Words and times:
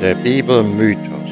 Der 0.00 0.14
Bibelmythos. 0.14 1.28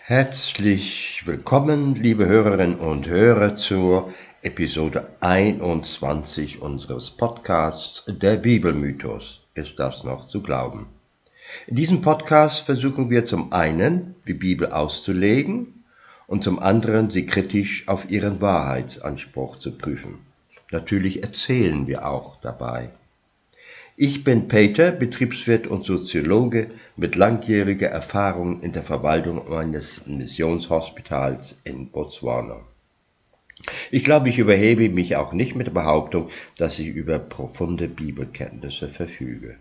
Herzlich 0.00 1.26
willkommen, 1.26 1.96
liebe 1.96 2.24
Hörerinnen 2.24 2.78
und 2.78 3.06
Hörer, 3.06 3.56
zur 3.56 4.14
Episode 4.40 5.06
21 5.20 6.62
unseres 6.62 7.10
Podcasts 7.10 8.04
Der 8.06 8.36
Bibelmythos. 8.36 9.42
Ist 9.52 9.78
das 9.78 10.02
noch 10.02 10.26
zu 10.28 10.42
glauben? 10.42 10.86
In 11.66 11.76
diesem 11.76 12.00
Podcast 12.00 12.60
versuchen 12.60 13.10
wir 13.10 13.26
zum 13.26 13.52
einen, 13.52 14.14
die 14.26 14.32
Bibel 14.32 14.72
auszulegen 14.72 15.83
und 16.26 16.42
zum 16.42 16.58
anderen, 16.58 17.10
sie 17.10 17.26
kritisch 17.26 17.88
auf 17.88 18.10
ihren 18.10 18.40
Wahrheitsanspruch 18.40 19.58
zu 19.58 19.76
prüfen. 19.76 20.20
Natürlich 20.70 21.22
erzählen 21.22 21.86
wir 21.86 22.06
auch 22.06 22.40
dabei. 22.40 22.90
Ich 23.96 24.24
bin 24.24 24.48
Peter, 24.48 24.90
Betriebswirt 24.90 25.68
und 25.68 25.84
Soziologe 25.84 26.70
mit 26.96 27.14
langjähriger 27.14 27.88
Erfahrung 27.88 28.60
in 28.62 28.72
der 28.72 28.82
Verwaltung 28.82 29.52
eines 29.52 30.06
Missionshospitals 30.06 31.58
in 31.62 31.90
Botswana. 31.90 32.62
Ich 33.92 34.02
glaube, 34.02 34.28
ich 34.30 34.38
überhebe 34.38 34.88
mich 34.88 35.14
auch 35.14 35.32
nicht 35.32 35.54
mit 35.54 35.68
der 35.68 35.72
Behauptung, 35.72 36.28
dass 36.56 36.80
ich 36.80 36.88
über 36.88 37.20
profunde 37.20 37.86
Bibelkenntnisse 37.86 38.88
verfüge. 38.88 39.58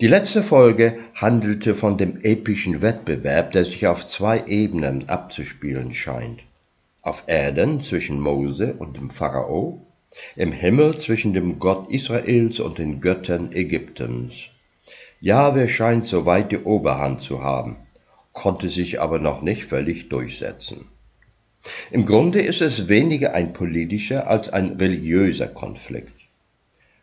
Die 0.00 0.06
letzte 0.06 0.42
Folge 0.42 0.98
handelte 1.14 1.74
von 1.74 1.98
dem 1.98 2.20
epischen 2.22 2.82
Wettbewerb, 2.82 3.52
der 3.52 3.64
sich 3.64 3.86
auf 3.86 4.06
zwei 4.06 4.44
Ebenen 4.46 5.08
abzuspielen 5.08 5.92
scheint. 5.92 6.40
Auf 7.02 7.24
Erden 7.26 7.80
zwischen 7.80 8.20
Mose 8.20 8.74
und 8.78 8.96
dem 8.96 9.10
Pharao, 9.10 9.86
im 10.36 10.52
Himmel 10.52 10.98
zwischen 10.98 11.34
dem 11.34 11.58
Gott 11.58 11.90
Israels 11.90 12.60
und 12.60 12.78
den 12.78 13.00
Göttern 13.00 13.52
Ägyptens. 13.52 14.34
Jahwe 15.20 15.68
scheint 15.68 16.04
soweit 16.04 16.50
die 16.50 16.58
Oberhand 16.58 17.20
zu 17.20 17.44
haben, 17.44 17.76
konnte 18.32 18.68
sich 18.68 19.00
aber 19.00 19.18
noch 19.18 19.42
nicht 19.42 19.64
völlig 19.64 20.08
durchsetzen. 20.08 20.88
Im 21.90 22.06
Grunde 22.06 22.40
ist 22.40 22.62
es 22.62 22.88
weniger 22.88 23.34
ein 23.34 23.52
politischer 23.52 24.28
als 24.28 24.48
ein 24.48 24.76
religiöser 24.76 25.48
Konflikt. 25.48 26.20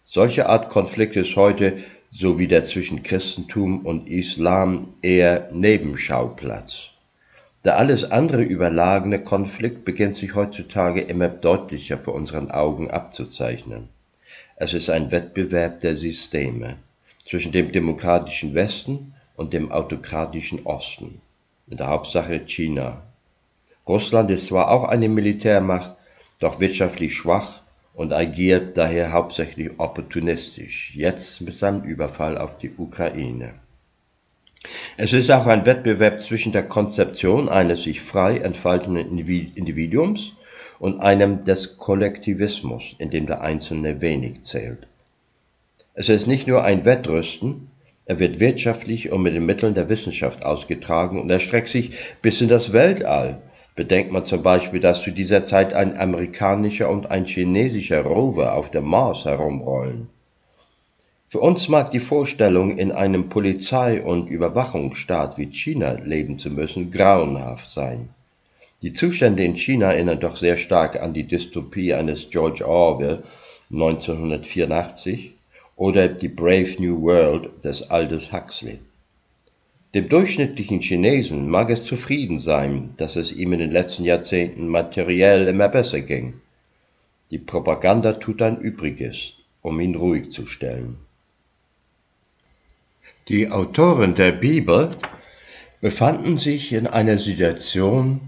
Solche 0.03 0.49
Art 0.49 0.69
Konflikt 0.69 1.15
ist 1.15 1.35
heute 1.35 1.77
so 2.19 2.39
wie 2.39 2.47
der 2.47 2.65
zwischen 2.65 3.03
Christentum 3.03 3.85
und 3.85 4.09
Islam 4.09 4.95
eher 5.03 5.49
Nebenschauplatz. 5.51 6.87
Der 7.63 7.77
alles 7.77 8.09
andere 8.09 8.41
überlagene 8.41 9.21
Konflikt 9.21 9.85
beginnt 9.85 10.15
sich 10.15 10.33
heutzutage 10.33 11.01
immer 11.01 11.27
deutlicher 11.27 11.99
vor 11.99 12.15
unseren 12.15 12.49
Augen 12.49 12.89
abzuzeichnen. 12.89 13.89
Es 14.55 14.73
ist 14.73 14.89
ein 14.89 15.11
Wettbewerb 15.11 15.81
der 15.81 15.95
Systeme 15.95 16.77
zwischen 17.29 17.51
dem 17.51 17.71
demokratischen 17.71 18.55
Westen 18.55 19.13
und 19.35 19.53
dem 19.53 19.71
autokratischen 19.71 20.65
Osten, 20.65 21.21
in 21.67 21.77
der 21.77 21.89
Hauptsache 21.89 22.39
China. 22.47 23.03
Russland 23.87 24.31
ist 24.31 24.47
zwar 24.47 24.71
auch 24.71 24.85
eine 24.85 25.07
Militärmacht, 25.07 25.93
doch 26.39 26.59
wirtschaftlich 26.59 27.15
schwach 27.15 27.61
und 27.97 28.13
agiert 28.13 28.77
daher 28.77 29.11
hauptsächlich 29.11 29.71
opportunistisch, 29.79 30.93
jetzt 30.95 31.41
mit 31.41 31.55
seinem 31.55 31.81
Überfall 31.81 32.37
auf 32.37 32.59
die 32.59 32.71
Ukraine. 32.77 33.55
Es 34.97 35.13
ist 35.13 35.31
auch 35.31 35.47
ein 35.47 35.65
Wettbewerb 35.65 36.21
zwischen 36.21 36.51
der 36.51 36.67
Konzeption 36.67 37.49
eines 37.49 37.83
sich 37.83 38.01
frei 38.01 38.37
entfaltenden 38.37 39.17
Individuums 39.17 40.33
und 40.77 40.99
einem 40.99 41.43
des 41.43 41.77
Kollektivismus, 41.77 42.95
in 42.99 43.09
dem 43.09 43.25
der 43.25 43.41
Einzelne 43.41 43.99
wenig 43.99 44.43
zählt. 44.43 44.85
Es 45.95 46.07
ist 46.07 46.27
nicht 46.27 46.47
nur 46.47 46.63
ein 46.63 46.85
Wettrüsten, 46.85 47.67
er 48.05 48.19
wird 48.19 48.39
wirtschaftlich 48.39 49.11
und 49.11 49.23
mit 49.23 49.33
den 49.33 49.45
Mitteln 49.47 49.73
der 49.73 49.89
Wissenschaft 49.89 50.45
ausgetragen 50.45 51.19
und 51.19 51.31
erstreckt 51.31 51.69
sich 51.69 51.91
bis 52.21 52.41
in 52.41 52.47
das 52.47 52.73
Weltall, 52.73 53.41
Bedenkt 53.77 54.11
man 54.11 54.25
zum 54.25 54.41
Beispiel, 54.41 54.79
dass 54.79 55.03
zu 55.03 55.11
dieser 55.11 55.45
Zeit 55.45 55.75
ein 55.75 55.99
amerikanischer 55.99 56.89
und 56.89 57.11
ein 57.11 57.25
chinesischer 57.25 58.01
Rover 58.01 58.55
auf 58.55 58.71
dem 58.71 58.85
Mars 58.85 59.25
herumrollen. 59.25 60.09
Für 61.29 61.41
uns 61.41 61.69
mag 61.69 61.91
die 61.91 61.99
Vorstellung, 61.99 62.75
in 62.75 62.91
einem 62.91 63.29
Polizei- 63.29 64.01
und 64.01 64.29
Überwachungsstaat 64.29 65.37
wie 65.37 65.51
China 65.51 65.91
leben 66.03 66.39
zu 66.39 66.49
müssen, 66.49 66.89
grauenhaft 66.89 67.69
sein. 67.69 68.09
Die 68.81 68.93
Zustände 68.93 69.43
in 69.43 69.55
China 69.55 69.91
erinnern 69.91 70.19
doch 70.19 70.37
sehr 70.37 70.57
stark 70.57 70.99
an 70.99 71.13
die 71.13 71.27
Dystopie 71.27 71.93
eines 71.93 72.31
George 72.31 72.67
Orwell 72.67 73.21
1984 73.69 75.35
oder 75.75 76.07
die 76.07 76.29
Brave 76.29 76.77
New 76.79 76.99
World 77.03 77.63
des 77.63 77.91
Aldous 77.91 78.33
Huxley. 78.33 78.79
Dem 79.93 80.09
durchschnittlichen 80.09 80.81
Chinesen 80.81 81.49
mag 81.49 81.69
es 81.69 81.85
zufrieden 81.85 82.39
sein, 82.39 82.93
dass 82.97 83.15
es 83.15 83.31
ihm 83.31 83.53
in 83.53 83.59
den 83.59 83.71
letzten 83.71 84.03
Jahrzehnten 84.03 84.67
materiell 84.67 85.47
immer 85.47 85.69
besser 85.69 86.01
ging. 86.01 86.41
Die 87.31 87.37
Propaganda 87.37 88.13
tut 88.13 88.41
ein 88.41 88.59
Übriges, 88.59 89.33
um 89.61 89.79
ihn 89.79 89.95
ruhig 89.95 90.31
zu 90.31 90.45
stellen. 90.45 90.97
Die 93.29 93.49
Autoren 93.49 94.15
der 94.15 94.31
Bibel 94.33 94.91
befanden 95.81 96.37
sich 96.37 96.73
in 96.73 96.87
einer 96.87 97.17
Situation, 97.17 98.21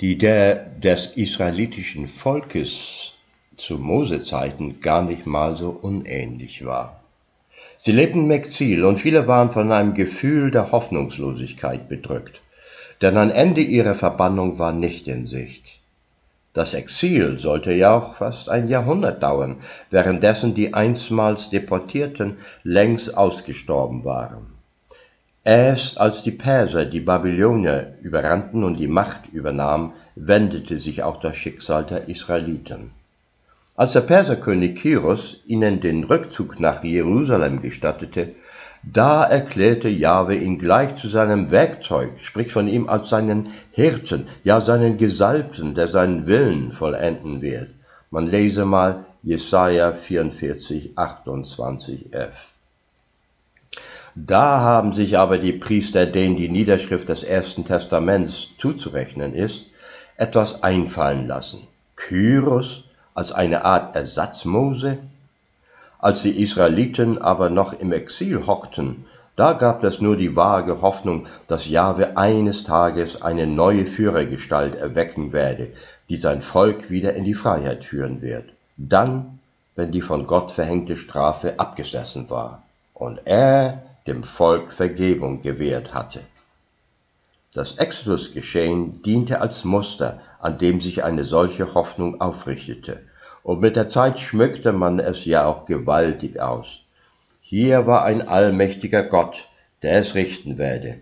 die 0.00 0.16
der 0.16 0.54
des 0.56 1.06
israelitischen 1.16 2.08
Volkes 2.08 3.12
zu 3.56 3.78
Mosezeiten 3.78 4.80
gar 4.80 5.02
nicht 5.02 5.26
mal 5.26 5.56
so 5.56 5.70
unähnlich 5.70 6.64
war. 6.64 7.02
Sie 7.76 7.92
lebten 7.92 8.24
im 8.24 8.30
Exil 8.30 8.84
und 8.84 8.98
viele 8.98 9.26
waren 9.26 9.50
von 9.50 9.70
einem 9.72 9.94
Gefühl 9.94 10.50
der 10.50 10.72
Hoffnungslosigkeit 10.72 11.88
bedrückt, 11.88 12.40
denn 13.00 13.16
ein 13.16 13.30
Ende 13.30 13.60
ihrer 13.60 13.94
Verbannung 13.94 14.58
war 14.58 14.72
nicht 14.72 15.06
in 15.08 15.26
Sicht. 15.26 15.78
Das 16.54 16.74
Exil 16.74 17.38
sollte 17.38 17.72
ja 17.72 17.96
auch 17.96 18.16
fast 18.16 18.48
ein 18.48 18.66
Jahrhundert 18.68 19.22
dauern, 19.22 19.58
währenddessen 19.90 20.54
die 20.54 20.74
einstmals 20.74 21.50
Deportierten 21.50 22.38
längst 22.64 23.16
ausgestorben 23.16 24.04
waren. 24.04 24.46
Erst 25.44 25.98
als 25.98 26.22
die 26.22 26.32
Perser 26.32 26.84
die 26.84 27.00
Babylonier 27.00 27.94
überrannten 28.02 28.64
und 28.64 28.78
die 28.78 28.88
Macht 28.88 29.28
übernahmen, 29.32 29.92
wendete 30.16 30.78
sich 30.78 31.02
auch 31.04 31.20
das 31.20 31.36
Schicksal 31.36 31.86
der 31.86 32.08
Israeliten. 32.08 32.90
Als 33.78 33.92
der 33.92 34.00
Perserkönig 34.00 34.74
Kyros 34.74 35.36
ihnen 35.46 35.80
den 35.80 36.02
Rückzug 36.02 36.58
nach 36.58 36.82
Jerusalem 36.82 37.62
gestattete, 37.62 38.34
da 38.82 39.22
erklärte 39.22 39.88
Jahwe 39.88 40.34
ihn 40.34 40.58
gleich 40.58 40.96
zu 40.96 41.06
seinem 41.06 41.52
Werkzeug, 41.52 42.10
spricht 42.20 42.50
von 42.50 42.66
ihm 42.66 42.88
als 42.88 43.08
seinen 43.08 43.50
Hirten, 43.70 44.26
ja 44.42 44.60
seinen 44.60 44.98
Gesalbten, 44.98 45.76
der 45.76 45.86
seinen 45.86 46.26
Willen 46.26 46.72
vollenden 46.72 47.40
wird. 47.40 47.70
Man 48.10 48.26
lese 48.26 48.64
mal 48.64 49.04
Jesaja 49.22 49.92
44, 49.92 50.98
28f. 50.98 52.30
Da 54.16 54.60
haben 54.60 54.92
sich 54.92 55.16
aber 55.18 55.38
die 55.38 55.52
Priester, 55.52 56.06
denen 56.06 56.34
die 56.34 56.48
Niederschrift 56.48 57.08
des 57.08 57.22
Ersten 57.22 57.64
Testaments 57.64 58.48
zuzurechnen 58.58 59.34
ist, 59.34 59.66
etwas 60.16 60.64
einfallen 60.64 61.28
lassen. 61.28 61.60
Kyros 61.94 62.82
als 63.18 63.32
eine 63.32 63.64
Art 63.64 63.96
Ersatzmose? 63.96 64.98
Als 65.98 66.22
die 66.22 66.40
Israeliten 66.40 67.20
aber 67.20 67.50
noch 67.50 67.72
im 67.72 67.90
Exil 67.92 68.46
hockten, 68.46 69.06
da 69.34 69.54
gab 69.54 69.82
es 69.82 70.00
nur 70.00 70.16
die 70.16 70.36
vage 70.36 70.82
Hoffnung, 70.82 71.26
dass 71.48 71.66
Jahwe 71.66 72.16
eines 72.16 72.62
Tages 72.62 73.20
eine 73.20 73.48
neue 73.48 73.86
Führergestalt 73.86 74.76
erwecken 74.76 75.32
werde, 75.32 75.72
die 76.08 76.16
sein 76.16 76.42
Volk 76.42 76.90
wieder 76.90 77.14
in 77.14 77.24
die 77.24 77.34
Freiheit 77.34 77.82
führen 77.82 78.22
wird. 78.22 78.52
Dann, 78.76 79.40
wenn 79.74 79.90
die 79.90 80.00
von 80.00 80.24
Gott 80.24 80.52
verhängte 80.52 80.96
Strafe 80.96 81.58
abgesessen 81.58 82.30
war 82.30 82.62
und 82.94 83.20
er 83.24 83.82
dem 84.06 84.22
Volk 84.22 84.72
Vergebung 84.72 85.42
gewährt 85.42 85.92
hatte. 85.92 86.20
Das 87.52 87.72
Exodus-Geschehen 87.72 89.02
diente 89.02 89.40
als 89.40 89.64
Muster, 89.64 90.20
an 90.38 90.58
dem 90.58 90.80
sich 90.80 91.02
eine 91.02 91.24
solche 91.24 91.74
Hoffnung 91.74 92.20
aufrichtete, 92.20 93.07
und 93.48 93.62
mit 93.62 93.76
der 93.76 93.88
Zeit 93.88 94.20
schmückte 94.20 94.74
man 94.74 94.98
es 94.98 95.24
ja 95.24 95.46
auch 95.46 95.64
gewaltig 95.64 96.38
aus. 96.38 96.82
Hier 97.40 97.86
war 97.86 98.04
ein 98.04 98.28
allmächtiger 98.28 99.02
Gott, 99.04 99.48
der 99.82 100.00
es 100.00 100.14
richten 100.14 100.58
werde. 100.58 100.98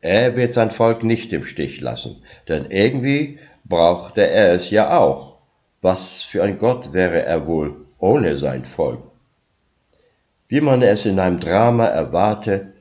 Er 0.00 0.36
wird 0.36 0.54
sein 0.54 0.70
Volk 0.70 1.02
nicht 1.02 1.32
im 1.32 1.44
Stich 1.44 1.80
lassen, 1.80 2.22
denn 2.46 2.66
irgendwie 2.70 3.40
brauchte 3.64 4.24
er 4.24 4.54
es 4.54 4.70
ja 4.70 4.96
auch. 4.96 5.38
Was 5.82 6.22
für 6.22 6.44
ein 6.44 6.58
Gott 6.58 6.92
wäre 6.92 7.24
er 7.24 7.48
wohl 7.48 7.74
ohne 7.98 8.38
sein 8.38 8.64
Volk? 8.64 9.02
Wie 10.46 10.60
man 10.60 10.82
es 10.82 11.04
in 11.06 11.18
einem 11.18 11.40
Drama 11.40 11.86
erwarte, 11.86 12.72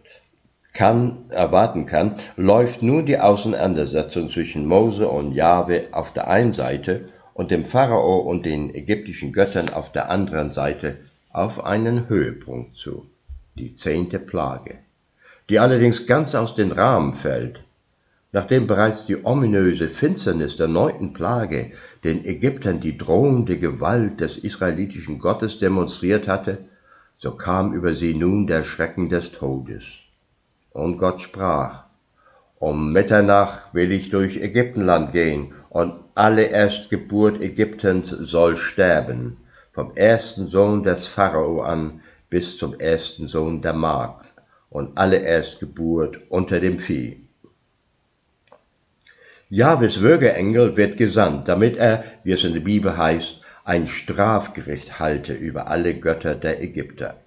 kann, 0.74 1.26
erwarten 1.30 1.88
kann, 1.88 2.14
läuft 2.36 2.84
nun 2.84 3.08
die 3.08 3.18
Auseinandersetzung 3.18 4.30
zwischen 4.30 4.68
Mose 4.68 5.08
und 5.08 5.34
Jahwe 5.34 5.88
auf 5.94 6.14
der 6.14 6.28
einen 6.28 6.54
Seite 6.54 7.10
und 7.40 7.52
dem 7.52 7.64
Pharao 7.64 8.18
und 8.20 8.46
den 8.46 8.76
ägyptischen 8.76 9.32
Göttern 9.32 9.70
auf 9.70 9.94
der 9.94 10.12
anderen 10.12 10.52
Seite 10.52 10.98
auf 11.32 11.64
einen 11.64 12.10
Höhepunkt 12.10 12.76
zu, 12.76 13.06
die 13.56 13.74
zehnte 13.74 14.20
Plage, 14.20 14.80
die 15.48 15.58
allerdings 15.58 16.06
ganz 16.06 16.36
aus 16.36 16.54
dem 16.54 16.74
Rahmen 16.74 17.14
fällt, 17.14 17.64
nachdem 18.34 18.68
bereits 18.68 19.06
die 19.06 19.24
ominöse 19.24 19.88
Finsternis 19.88 20.58
der 20.58 20.68
neunten 20.68 21.14
Plage 21.14 21.72
den 22.04 22.26
Ägyptern 22.26 22.82
die 22.82 22.98
drohende 22.98 23.58
Gewalt 23.58 24.20
des 24.20 24.38
israelitischen 24.38 25.18
Gottes 25.18 25.60
demonstriert 25.60 26.28
hatte, 26.28 26.66
so 27.18 27.32
kam 27.32 27.72
über 27.72 27.96
sie 27.96 28.16
nun 28.16 28.48
der 28.48 28.66
Schrecken 28.66 29.08
des 29.08 29.32
Todes. 29.32 29.86
Und 30.72 30.98
Gott 30.98 31.22
sprach, 31.22 31.86
um 32.60 32.92
Mitternacht 32.92 33.74
will 33.74 33.92
ich 33.92 34.10
durch 34.10 34.38
Ägyptenland 34.38 35.14
gehen, 35.14 35.54
und 35.70 35.94
alle 36.16 36.44
Erstgeburt 36.44 37.42
Ägyptens 37.42 38.10
soll 38.10 38.58
sterben, 38.58 39.38
vom 39.72 39.96
ersten 39.96 40.48
Sohn 40.48 40.84
des 40.84 41.08
Pharao 41.08 41.62
an 41.62 42.02
bis 42.30 42.58
zum 42.58 42.78
ersten 42.80 43.28
Sohn 43.28 43.62
der 43.62 43.74
Magd, 43.74 44.26
und 44.70 44.98
alle 44.98 45.18
Erstgeburt 45.18 46.20
unter 46.30 46.60
dem 46.60 46.80
Vieh. 46.80 47.26
Jahwes 49.48 50.02
Würgeengel 50.02 50.78
wird 50.78 50.98
gesandt, 50.98 51.48
damit 51.48 51.78
er, 51.78 52.04
wie 52.24 52.34
es 52.34 52.44
in 52.44 52.54
der 52.54 52.60
Bibel 52.60 52.96
heißt, 52.98 53.42
ein 53.64 53.88
Strafgericht 53.88 55.00
halte 55.00 55.34
über 55.34 55.68
alle 55.68 55.96
Götter 55.96 56.36
der 56.36 56.62
Ägypter. 56.62 57.18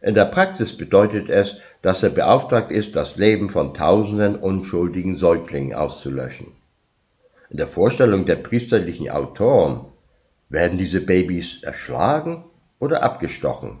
In 0.00 0.14
der 0.14 0.26
Praxis 0.26 0.76
bedeutet 0.76 1.30
es, 1.30 1.56
dass 1.84 2.02
er 2.02 2.08
beauftragt 2.08 2.70
ist, 2.70 2.96
das 2.96 3.16
Leben 3.16 3.50
von 3.50 3.74
tausenden 3.74 4.36
unschuldigen 4.36 5.16
Säuglingen 5.16 5.74
auszulöschen. 5.74 6.46
In 7.50 7.58
der 7.58 7.68
Vorstellung 7.68 8.24
der 8.24 8.36
priesterlichen 8.36 9.10
Autoren 9.10 9.84
werden 10.48 10.78
diese 10.78 11.02
Babys 11.02 11.62
erschlagen 11.62 12.42
oder 12.78 13.02
abgestochen. 13.02 13.80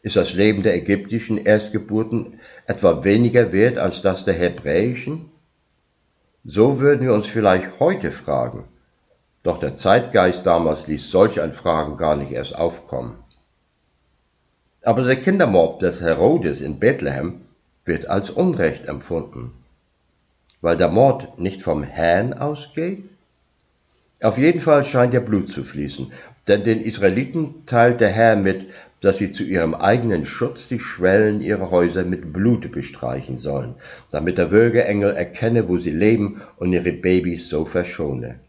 Ist 0.00 0.16
das 0.16 0.32
Leben 0.32 0.62
der 0.62 0.74
ägyptischen 0.74 1.36
Erstgeburten 1.36 2.40
etwa 2.66 3.04
weniger 3.04 3.52
wert 3.52 3.76
als 3.76 4.00
das 4.00 4.24
der 4.24 4.32
hebräischen? 4.32 5.30
So 6.44 6.80
würden 6.80 7.02
wir 7.02 7.12
uns 7.12 7.26
vielleicht 7.26 7.78
heute 7.78 8.10
fragen, 8.10 8.64
doch 9.42 9.60
der 9.60 9.76
Zeitgeist 9.76 10.46
damals 10.46 10.86
ließ 10.86 11.10
solch 11.10 11.42
ein 11.42 11.52
Fragen 11.52 11.98
gar 11.98 12.16
nicht 12.16 12.32
erst 12.32 12.56
aufkommen. 12.56 13.22
Aber 14.84 15.02
der 15.04 15.16
Kindermord 15.16 15.80
des 15.80 16.00
Herodes 16.00 16.60
in 16.60 16.80
Bethlehem 16.80 17.42
wird 17.84 18.06
als 18.08 18.30
Unrecht 18.30 18.88
empfunden, 18.88 19.52
weil 20.60 20.76
der 20.76 20.88
Mord 20.88 21.38
nicht 21.38 21.62
vom 21.62 21.84
Herrn 21.84 22.32
ausgeht. 22.32 23.04
Auf 24.20 24.38
jeden 24.38 24.60
Fall 24.60 24.82
scheint 24.82 25.14
ja 25.14 25.20
Blut 25.20 25.48
zu 25.48 25.62
fließen, 25.62 26.12
denn 26.48 26.64
den 26.64 26.80
Israeliten 26.80 27.64
teilt 27.66 28.00
der 28.00 28.08
Herr 28.08 28.34
mit, 28.34 28.66
dass 29.00 29.18
sie 29.18 29.32
zu 29.32 29.44
ihrem 29.44 29.74
eigenen 29.74 30.24
Schutz 30.24 30.66
die 30.66 30.80
Schwellen 30.80 31.42
ihrer 31.42 31.70
Häuser 31.70 32.04
mit 32.04 32.32
Blute 32.32 32.68
bestreichen 32.68 33.38
sollen, 33.38 33.74
damit 34.10 34.38
der 34.38 34.50
Würgeengel 34.50 35.14
erkenne, 35.14 35.68
wo 35.68 35.78
sie 35.78 35.90
leben 35.90 36.40
und 36.56 36.72
ihre 36.72 36.92
Babys 36.92 37.48
so 37.48 37.64
verschone. 37.64 38.40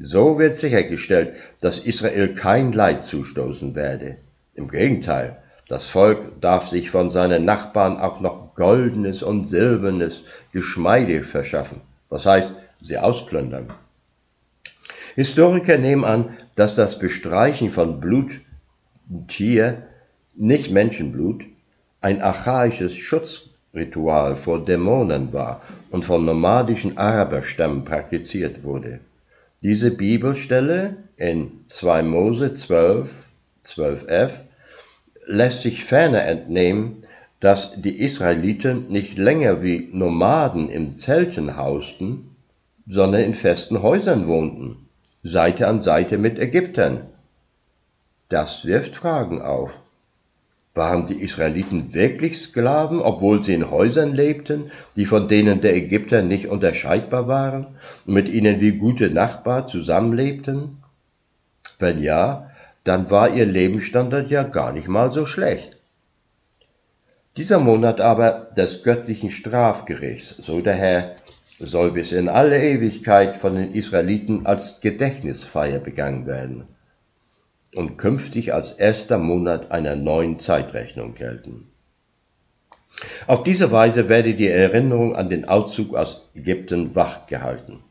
So 0.00 0.38
wird 0.38 0.56
sichergestellt, 0.56 1.34
dass 1.60 1.78
Israel 1.78 2.34
kein 2.34 2.72
Leid 2.72 3.04
zustoßen 3.04 3.74
werde. 3.74 4.16
Im 4.58 4.68
Gegenteil, 4.68 5.36
das 5.68 5.86
Volk 5.86 6.40
darf 6.40 6.66
sich 6.66 6.90
von 6.90 7.12
seinen 7.12 7.44
Nachbarn 7.44 7.96
auch 7.96 8.18
noch 8.18 8.56
goldenes 8.56 9.22
und 9.22 9.48
silbernes 9.48 10.22
Geschmeide 10.52 11.22
verschaffen, 11.22 11.80
was 12.08 12.26
heißt, 12.26 12.50
sie 12.80 12.98
ausplündern. 12.98 13.68
Historiker 15.14 15.78
nehmen 15.78 16.04
an, 16.04 16.36
dass 16.56 16.74
das 16.74 16.98
Bestreichen 16.98 17.70
von 17.70 18.00
Bluttier, 18.00 19.84
nicht 20.34 20.72
Menschenblut, 20.72 21.44
ein 22.00 22.20
archaisches 22.20 22.96
Schutzritual 22.96 24.34
vor 24.34 24.64
Dämonen 24.64 25.32
war 25.32 25.62
und 25.92 26.04
von 26.04 26.24
nomadischen 26.24 26.98
Araberstämmen 26.98 27.84
praktiziert 27.84 28.64
wurde. 28.64 28.98
Diese 29.62 29.92
Bibelstelle 29.92 30.96
in 31.16 31.64
2 31.68 32.02
Mose 32.02 32.54
12, 32.54 33.08
12f 33.64 34.47
lässt 35.28 35.60
sich 35.60 35.84
ferner 35.84 36.24
entnehmen, 36.24 37.04
dass 37.38 37.72
die 37.76 38.00
Israeliten 38.00 38.88
nicht 38.88 39.16
länger 39.16 39.62
wie 39.62 39.90
Nomaden 39.92 40.70
im 40.70 40.96
Zelten 40.96 41.56
hausten, 41.56 42.34
sondern 42.88 43.20
in 43.20 43.34
festen 43.34 43.82
Häusern 43.82 44.26
wohnten, 44.26 44.88
Seite 45.22 45.68
an 45.68 45.82
Seite 45.82 46.18
mit 46.18 46.38
Ägyptern. 46.38 47.06
Das 48.28 48.64
wirft 48.64 48.96
Fragen 48.96 49.42
auf. 49.42 49.78
Waren 50.74 51.06
die 51.06 51.20
Israeliten 51.20 51.92
wirklich 51.92 52.38
Sklaven, 52.38 53.00
obwohl 53.00 53.44
sie 53.44 53.54
in 53.54 53.70
Häusern 53.70 54.14
lebten, 54.14 54.70
die 54.96 55.06
von 55.06 55.28
denen 55.28 55.60
der 55.60 55.76
Ägypter 55.76 56.22
nicht 56.22 56.46
unterscheidbar 56.46 57.28
waren 57.28 57.66
und 58.06 58.14
mit 58.14 58.28
ihnen 58.28 58.60
wie 58.60 58.72
gute 58.72 59.10
Nachbar 59.10 59.66
zusammenlebten? 59.66 60.78
Wenn 61.78 62.02
ja, 62.02 62.47
dann 62.88 63.10
war 63.10 63.28
ihr 63.34 63.44
Lebensstandard 63.44 64.30
ja 64.30 64.42
gar 64.42 64.72
nicht 64.72 64.88
mal 64.88 65.12
so 65.12 65.26
schlecht. 65.26 65.76
Dieser 67.36 67.60
Monat 67.60 68.00
aber 68.00 68.48
des 68.56 68.82
göttlichen 68.82 69.30
Strafgerichts, 69.30 70.34
so 70.38 70.60
der 70.60 70.74
Herr, 70.74 71.14
soll 71.58 71.92
bis 71.92 72.12
in 72.12 72.28
alle 72.28 72.60
Ewigkeit 72.60 73.36
von 73.36 73.56
den 73.56 73.72
Israeliten 73.72 74.46
als 74.46 74.80
Gedächtnisfeier 74.80 75.80
begangen 75.80 76.26
werden 76.26 76.64
und 77.74 77.98
künftig 77.98 78.54
als 78.54 78.72
erster 78.72 79.18
Monat 79.18 79.70
einer 79.70 79.94
neuen 79.94 80.38
Zeitrechnung 80.38 81.14
gelten. 81.14 81.70
Auf 83.26 83.42
diese 83.42 83.70
Weise 83.70 84.08
werde 84.08 84.34
die 84.34 84.48
Erinnerung 84.48 85.14
an 85.14 85.28
den 85.28 85.46
Auszug 85.46 85.94
aus 85.94 86.28
Ägypten 86.34 86.94
wachgehalten. 86.94 87.84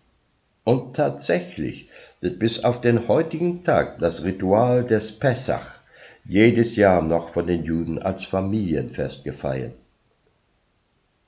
Und 0.64 0.96
tatsächlich 0.96 1.90
wird 2.22 2.40
bis 2.40 2.64
auf 2.64 2.82
den 2.82 3.08
heutigen 3.08 3.64
Tag 3.64 4.00
das 4.00 4.24
Ritual 4.24 4.84
des 4.84 5.12
Pessach 5.12 5.82
jedes 6.26 6.76
Jahr 6.76 7.02
noch 7.02 7.30
von 7.30 7.48
den 7.48 7.64
Juden 7.64 8.00
als 8.00 8.26
Familienfest 8.26 9.24
gefeiert. 9.24 9.74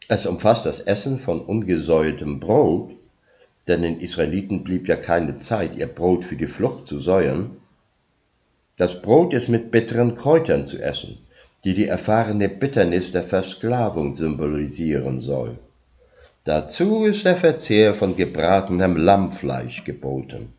Es 0.08 0.26
umfasst 0.26 0.66
das 0.66 0.80
Essen 0.80 1.20
von 1.20 1.42
ungesäuertem 1.42 2.40
Brot, 2.40 2.92
denn 3.68 3.84
den 3.84 4.00
Israeliten 4.00 4.64
blieb 4.64 4.88
ja 4.88 4.96
keine 4.96 5.38
Zeit, 5.38 5.76
ihr 5.76 5.88
Brot 5.88 6.26
für 6.26 6.36
die 6.36 6.48
Flucht 6.48 6.88
zu 6.88 7.00
säuern. 7.00 7.58
Das 8.76 9.02
Brot 9.02 9.34
ist 9.34 9.50
mit 9.50 9.72
bitteren 9.72 10.16
Kräutern 10.16 10.66
zu 10.66 10.82
essen, 10.82 11.20
die 11.64 11.76
die 11.76 11.88
erfahrene 11.88 12.50
Bitternis 12.50 13.12
der 13.12 13.24
Versklavung 13.24 14.16
symbolisieren 14.16 15.20
soll. 15.20 15.60
Dazu 16.44 17.06
ist 17.06 17.26
der 17.26 17.36
Verzehr 17.36 17.94
von 17.94 18.16
gebratenem 18.16 18.98
Lammfleisch 18.98 19.84
geboten. 19.84 20.54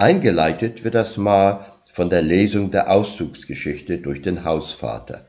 Eingeleitet 0.00 0.82
wird 0.82 0.94
das 0.94 1.18
Mahl 1.18 1.66
von 1.92 2.08
der 2.08 2.22
Lesung 2.22 2.70
der 2.70 2.90
Auszugsgeschichte 2.90 3.98
durch 3.98 4.22
den 4.22 4.44
Hausvater. 4.46 5.26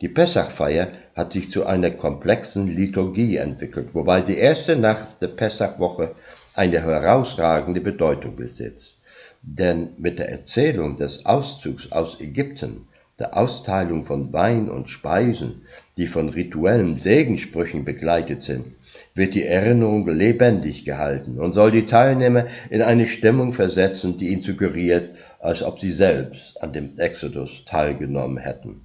Die 0.00 0.08
Pessachfeier 0.08 0.92
hat 1.16 1.32
sich 1.32 1.50
zu 1.50 1.66
einer 1.66 1.90
komplexen 1.90 2.68
Liturgie 2.68 3.34
entwickelt, 3.34 3.96
wobei 3.96 4.20
die 4.20 4.36
erste 4.36 4.76
Nacht 4.76 5.20
der 5.20 5.26
Pessachwoche 5.26 6.14
eine 6.54 6.80
herausragende 6.82 7.80
Bedeutung 7.80 8.36
besitzt. 8.36 8.98
Denn 9.42 9.88
mit 9.98 10.20
der 10.20 10.30
Erzählung 10.30 10.96
des 10.96 11.26
Auszugs 11.26 11.90
aus 11.90 12.20
Ägypten, 12.20 12.86
der 13.18 13.36
Austeilung 13.36 14.04
von 14.04 14.32
Wein 14.32 14.70
und 14.70 14.88
Speisen, 14.88 15.62
die 15.96 16.06
von 16.06 16.28
rituellen 16.28 17.00
Segensprüchen 17.00 17.84
begleitet 17.84 18.42
sind, 18.42 18.66
wird 19.18 19.34
die 19.34 19.44
Erinnerung 19.44 20.08
lebendig 20.08 20.84
gehalten 20.84 21.38
und 21.40 21.52
soll 21.52 21.72
die 21.72 21.86
Teilnehmer 21.86 22.46
in 22.70 22.82
eine 22.82 23.06
Stimmung 23.06 23.52
versetzen, 23.52 24.16
die 24.16 24.28
ihnen 24.28 24.42
suggeriert, 24.42 25.10
als 25.40 25.62
ob 25.62 25.80
sie 25.80 25.92
selbst 25.92 26.62
an 26.62 26.72
dem 26.72 26.96
Exodus 26.98 27.64
teilgenommen 27.66 28.38
hätten. 28.38 28.82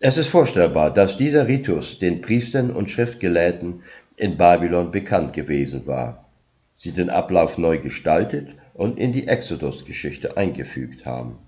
Es 0.00 0.18
ist 0.18 0.26
vorstellbar, 0.26 0.92
dass 0.92 1.16
dieser 1.16 1.46
Ritus 1.46 2.00
den 2.00 2.20
Priestern 2.20 2.72
und 2.72 2.90
Schriftgelehrten 2.90 3.84
in 4.16 4.36
Babylon 4.36 4.90
bekannt 4.90 5.32
gewesen 5.32 5.86
war, 5.86 6.28
sie 6.76 6.90
den 6.90 7.10
Ablauf 7.10 7.58
neu 7.58 7.78
gestaltet 7.78 8.48
und 8.74 8.98
in 8.98 9.12
die 9.12 9.28
Exodus-Geschichte 9.28 10.36
eingefügt 10.36 11.06
haben. 11.06 11.38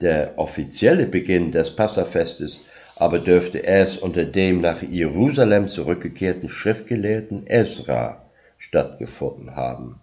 Der 0.00 0.38
offizielle 0.38 1.06
Beginn 1.06 1.52
des 1.52 1.74
Passafestes 1.74 2.60
aber 2.96 3.18
dürfte 3.18 3.58
erst 3.58 4.02
unter 4.02 4.24
dem 4.24 4.60
nach 4.60 4.82
Jerusalem 4.82 5.68
zurückgekehrten 5.68 6.48
Schriftgelehrten 6.48 7.46
Esra 7.46 8.22
stattgefunden 8.58 9.54
haben. 9.54 10.00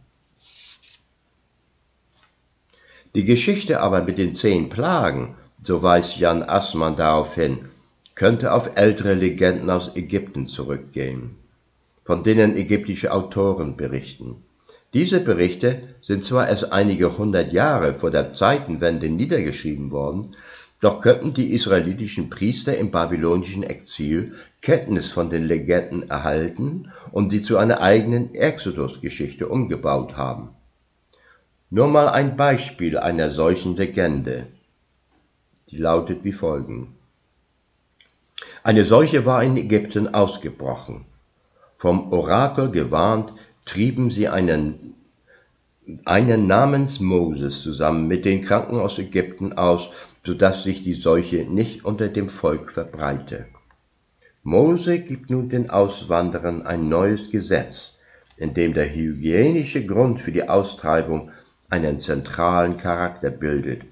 Die 3.16 3.26
Geschichte 3.26 3.82
aber 3.82 4.04
mit 4.04 4.18
den 4.18 4.34
zehn 4.36 4.70
Plagen, 4.70 5.36
so 5.62 5.84
weist 5.84 6.18
Jan 6.18 6.44
Assmann 6.44 6.96
darauf 6.96 7.36
hin, 7.36 7.70
könnte 8.16 8.52
auf 8.54 8.72
ältere 8.76 9.14
Legenden 9.14 9.70
aus 9.70 9.96
Ägypten 9.96 10.48
zurückgehen. 10.48 11.38
von 12.04 12.24
denen 12.24 12.56
ägyptische 12.56 13.14
Autoren 13.14 13.78
berichten. 13.78 14.44
Diese 14.94 15.20
Berichte 15.20 15.96
sind 16.02 16.24
zwar 16.24 16.50
erst 16.50 16.72
einige 16.72 17.18
hundert 17.18 17.52
Jahre 17.52 17.96
vor 17.96 18.12
der 18.12 18.34
Zeitenwende 18.34 19.10
niedergeschrieben 19.10 19.92
worden, 19.92 20.36
doch 20.84 21.00
könnten 21.00 21.34
die 21.34 21.54
israelitischen 21.54 22.30
Priester 22.30 22.78
im 22.78 22.92
babylonischen 22.92 23.64
Exil 23.64 24.34
Kenntnis 24.62 25.12
von 25.12 25.30
den 25.30 25.44
Legenden 25.44 26.10
erhalten 26.10 26.92
und 27.12 27.30
sie 27.30 27.42
zu 27.42 27.58
einer 27.58 27.80
eigenen 27.80 28.36
Exodus-Geschichte 28.36 29.48
umgebaut 29.48 30.18
haben. 30.18 30.50
Nur 31.70 31.88
mal 31.88 32.10
ein 32.10 32.36
Beispiel 32.36 32.98
einer 32.98 33.30
solchen 33.30 33.78
Legende. 33.78 34.48
Die 35.70 35.78
lautet 35.78 36.26
wie 36.26 36.34
folgen. 36.34 36.96
Eine 38.62 38.84
Seuche 38.84 39.26
war 39.26 39.42
in 39.42 39.56
Ägypten 39.56 40.14
ausgebrochen. 40.14 41.06
Vom 41.78 42.12
Orakel 42.12 42.72
gewarnt, 42.72 43.34
trieben 43.64 44.12
sie 44.12 44.28
einen, 44.28 44.96
einen 46.04 46.46
namens 46.46 47.00
Moses 47.00 47.62
zusammen 47.62 48.10
mit 48.10 48.26
den 48.26 48.42
Kranken 48.42 48.80
aus 48.80 49.00
Ägypten 49.00 49.54
aus 49.54 49.90
so 50.26 50.34
dass 50.34 50.64
sich 50.64 50.84
die 50.84 50.94
Seuche 50.94 51.46
nicht 51.50 51.84
unter 51.86 52.08
dem 52.08 52.30
Volk 52.30 52.72
verbreite. 52.72 53.46
Mose 54.42 55.00
gibt 55.00 55.30
nun 55.30 55.50
den 55.50 55.70
Auswanderern 55.70 56.64
ein 56.64 56.90
neues 56.90 57.30
Gesetz, 57.30 57.94
in 58.38 58.54
dem 58.54 58.74
der 58.74 58.94
hygienische 58.94 59.86
Grund 59.86 60.22
für 60.22 60.32
die 60.32 60.48
Austreibung 60.48 61.32
einen 61.70 61.98
zentralen 61.98 62.78
Charakter 62.78 63.30
bildet, 63.30 63.84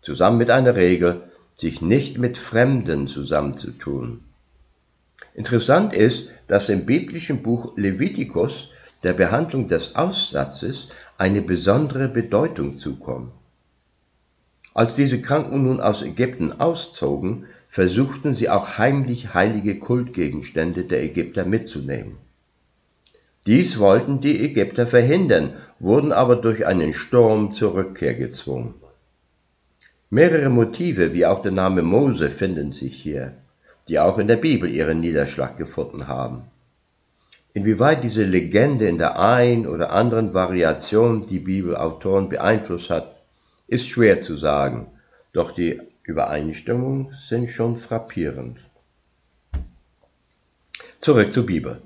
zusammen 0.00 0.38
mit 0.38 0.50
einer 0.50 0.74
Regel, 0.74 1.22
sich 1.56 1.80
nicht 1.80 2.18
mit 2.18 2.38
Fremden 2.38 3.08
zusammenzutun. 3.08 4.24
Interessant 5.34 5.94
ist, 5.94 6.28
dass 6.48 6.68
im 6.68 6.86
biblischen 6.86 7.42
Buch 7.42 7.76
Levitikus 7.76 8.70
der 9.02 9.12
Behandlung 9.12 9.68
des 9.68 9.94
Aussatzes 9.96 10.88
eine 11.18 11.40
besondere 11.40 12.08
Bedeutung 12.08 12.74
zukommt. 12.74 13.32
Als 14.74 14.94
diese 14.94 15.20
Kranken 15.20 15.64
nun 15.64 15.80
aus 15.80 16.02
Ägypten 16.02 16.60
auszogen, 16.60 17.46
versuchten 17.68 18.34
sie 18.34 18.48
auch 18.48 18.78
heimlich 18.78 19.34
heilige 19.34 19.78
Kultgegenstände 19.78 20.84
der 20.84 21.02
Ägypter 21.02 21.44
mitzunehmen. 21.44 22.16
Dies 23.44 23.78
wollten 23.78 24.20
die 24.20 24.44
Ägypter 24.44 24.86
verhindern, 24.86 25.54
wurden 25.78 26.12
aber 26.12 26.36
durch 26.36 26.64
einen 26.66 26.94
Sturm 26.94 27.54
zur 27.54 27.74
Rückkehr 27.74 28.14
gezwungen. 28.14 28.74
Mehrere 30.10 30.48
Motive, 30.48 31.12
wie 31.12 31.26
auch 31.26 31.40
der 31.42 31.52
Name 31.52 31.82
Mose, 31.82 32.30
finden 32.30 32.72
sich 32.72 32.94
hier, 32.94 33.34
die 33.88 33.98
auch 33.98 34.18
in 34.18 34.28
der 34.28 34.36
Bibel 34.36 34.70
ihren 34.70 35.00
Niederschlag 35.00 35.56
gefunden 35.56 36.06
haben. 36.06 36.42
Inwieweit 37.54 38.04
diese 38.04 38.22
Legende 38.22 38.86
in 38.86 38.98
der 38.98 39.18
ein 39.18 39.66
oder 39.66 39.90
anderen 39.92 40.34
Variation 40.34 41.26
die 41.26 41.40
Bibelautoren 41.40 42.28
beeinflusst 42.28 42.90
hat, 42.90 43.21
ist 43.72 43.88
schwer 43.88 44.20
zu 44.20 44.36
sagen, 44.36 44.88
doch 45.32 45.52
die 45.52 45.80
Übereinstimmungen 46.02 47.14
sind 47.26 47.50
schon 47.50 47.78
frappierend. 47.78 48.58
Zurück 50.98 51.32
zur 51.32 51.46
Bibel. 51.46 51.80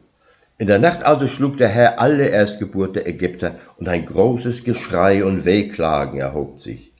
In 0.58 0.66
der 0.66 0.80
Nacht 0.80 1.04
also 1.04 1.28
schlug 1.28 1.58
der 1.58 1.68
Herr 1.68 2.00
alle 2.00 2.28
Erstgeburt 2.28 2.96
der 2.96 3.06
Ägypter, 3.06 3.54
und 3.76 3.88
ein 3.88 4.04
großes 4.04 4.64
Geschrei 4.64 5.24
und 5.24 5.44
Wehklagen 5.44 6.18
erhob 6.18 6.60
sich. 6.60 6.92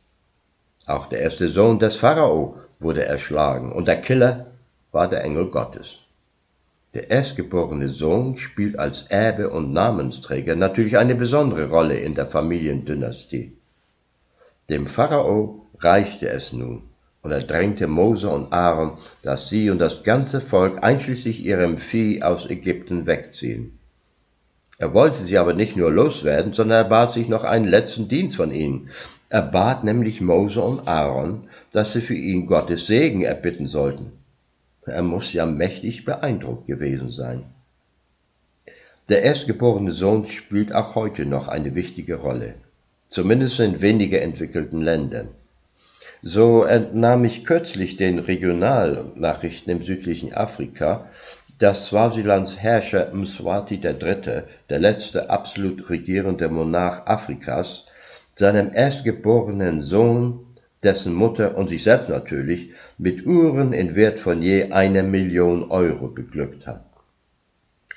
Auch 0.87 1.09
der 1.09 1.21
erste 1.21 1.49
Sohn 1.49 1.81
des 1.81 1.97
Pharao 1.97 2.59
wurde 2.79 3.05
erschlagen, 3.05 3.73
und 3.73 3.89
der 3.89 4.01
Killer 4.01 4.53
war 4.93 5.09
der 5.09 5.25
Engel 5.25 5.51
Gottes. 5.51 5.99
Der 6.95 7.11
erstgeborene 7.11 7.89
Sohn 7.89 8.37
spielt 8.37 8.79
als 8.79 9.03
Erbe 9.09 9.51
und 9.51 9.73
Namensträger 9.73 10.55
natürlich 10.55 10.97
eine 10.97 11.17
besondere 11.17 11.69
Rolle 11.69 11.97
in 11.97 12.15
der 12.15 12.27
Familiendynastie. 12.27 13.56
Dem 14.69 14.89
Pharao 14.89 15.65
reichte 15.79 16.29
es 16.29 16.53
nun, 16.53 16.83
und 17.23 17.31
er 17.31 17.43
drängte 17.43 17.87
Mose 17.87 18.29
und 18.29 18.53
Aaron, 18.53 18.99
dass 19.23 19.49
sie 19.49 19.71
und 19.71 19.79
das 19.79 20.03
ganze 20.03 20.41
Volk 20.41 20.83
einschließlich 20.83 21.45
ihrem 21.45 21.79
Vieh 21.79 22.25
aus 22.25 22.51
Ägypten 22.51 23.07
wegziehen. 23.07 23.79
Er 24.79 24.93
wollte 24.93 25.23
sie 25.23 25.39
aber 25.39 25.55
nicht 25.55 25.77
nur 25.77 25.93
loswerden, 25.93 26.53
sondern 26.53 26.79
er 26.79 26.89
bat 26.89 27.13
sich 27.13 27.29
noch 27.29 27.45
einen 27.45 27.69
letzten 27.69 28.09
Dienst 28.09 28.37
von 28.37 28.53
ihnen. 28.53 28.91
Er 29.29 29.43
bat 29.43 29.85
nämlich 29.85 30.21
Mose 30.21 30.61
und 30.61 30.89
Aaron, 30.89 31.49
dass 31.73 31.93
sie 31.93 32.01
für 32.01 32.17
ihn 32.17 32.47
Gottes 32.47 32.87
Segen 32.87 33.23
erbitten 33.23 33.69
sollten. 33.69 34.13
Er 34.85 35.03
muss 35.03 35.33
ja 35.33 35.47
mächtig 35.47 36.05
beeindruckt 36.05 36.67
gewesen 36.67 37.11
sein. 37.13 37.45
Der 39.09 39.23
erstgeborene 39.23 39.93
Sohn 39.93 40.27
spielt 40.27 40.75
auch 40.75 40.97
heute 40.97 41.25
noch 41.25 41.47
eine 41.47 41.77
wichtige 41.77 42.17
Rolle 42.17 42.55
zumindest 43.09 43.61
in 43.61 43.81
weniger 43.81 44.23
entwickelten 44.23 44.81
Ländern. 44.81 45.29
So 46.23 46.65
entnahm 46.65 47.25
ich 47.25 47.45
kürzlich 47.45 47.97
den 47.97 48.19
Regionalnachrichten 48.19 49.73
im 49.73 49.83
südlichen 49.83 50.35
Afrika, 50.35 51.09
dass 51.59 51.87
Swasilands 51.87 52.59
Herrscher 52.59 53.13
Mswati 53.13 53.77
III., 53.77 54.43
der 54.69 54.79
letzte 54.79 55.31
absolut 55.31 55.89
regierende 55.89 56.49
Monarch 56.49 57.07
Afrikas, 57.07 57.85
seinem 58.35 58.73
erstgeborenen 58.75 59.83
Sohn, 59.83 60.47
dessen 60.83 61.15
Mutter 61.15 61.57
und 61.57 61.69
sich 61.69 61.83
selbst 61.83 62.09
natürlich 62.09 62.71
mit 62.99 63.27
Uhren 63.27 63.73
in 63.73 63.95
Wert 63.97 64.19
von 64.19 64.43
je 64.43 64.71
einer 64.73 65.03
Million 65.03 65.71
Euro 65.71 66.09
beglückt 66.09 66.67
hat. 66.67 66.85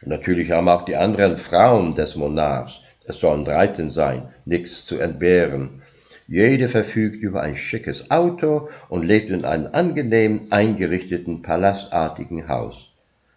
Natürlich 0.06 0.52
haben 0.52 0.70
auch 0.70 0.86
die 0.86 0.96
anderen 0.96 1.38
Frauen 1.38 1.94
des 1.96 2.16
Monarchs 2.16 2.80
es 3.10 3.20
sollen 3.20 3.44
13 3.44 3.90
sein, 3.90 4.30
nichts 4.46 4.86
zu 4.86 5.00
entbehren. 5.00 5.82
Jede 6.28 6.70
verfügt 6.70 7.24
über 7.24 7.42
ein 7.42 7.56
schickes 7.56 8.12
Auto 8.12 8.70
und 8.88 9.04
lebt 9.04 9.32
in 9.32 9.46
einem 9.46 9.70
angenehm 9.72 10.42
eingerichteten 10.52 11.42
palastartigen 11.42 12.48
Haus. 12.48 12.92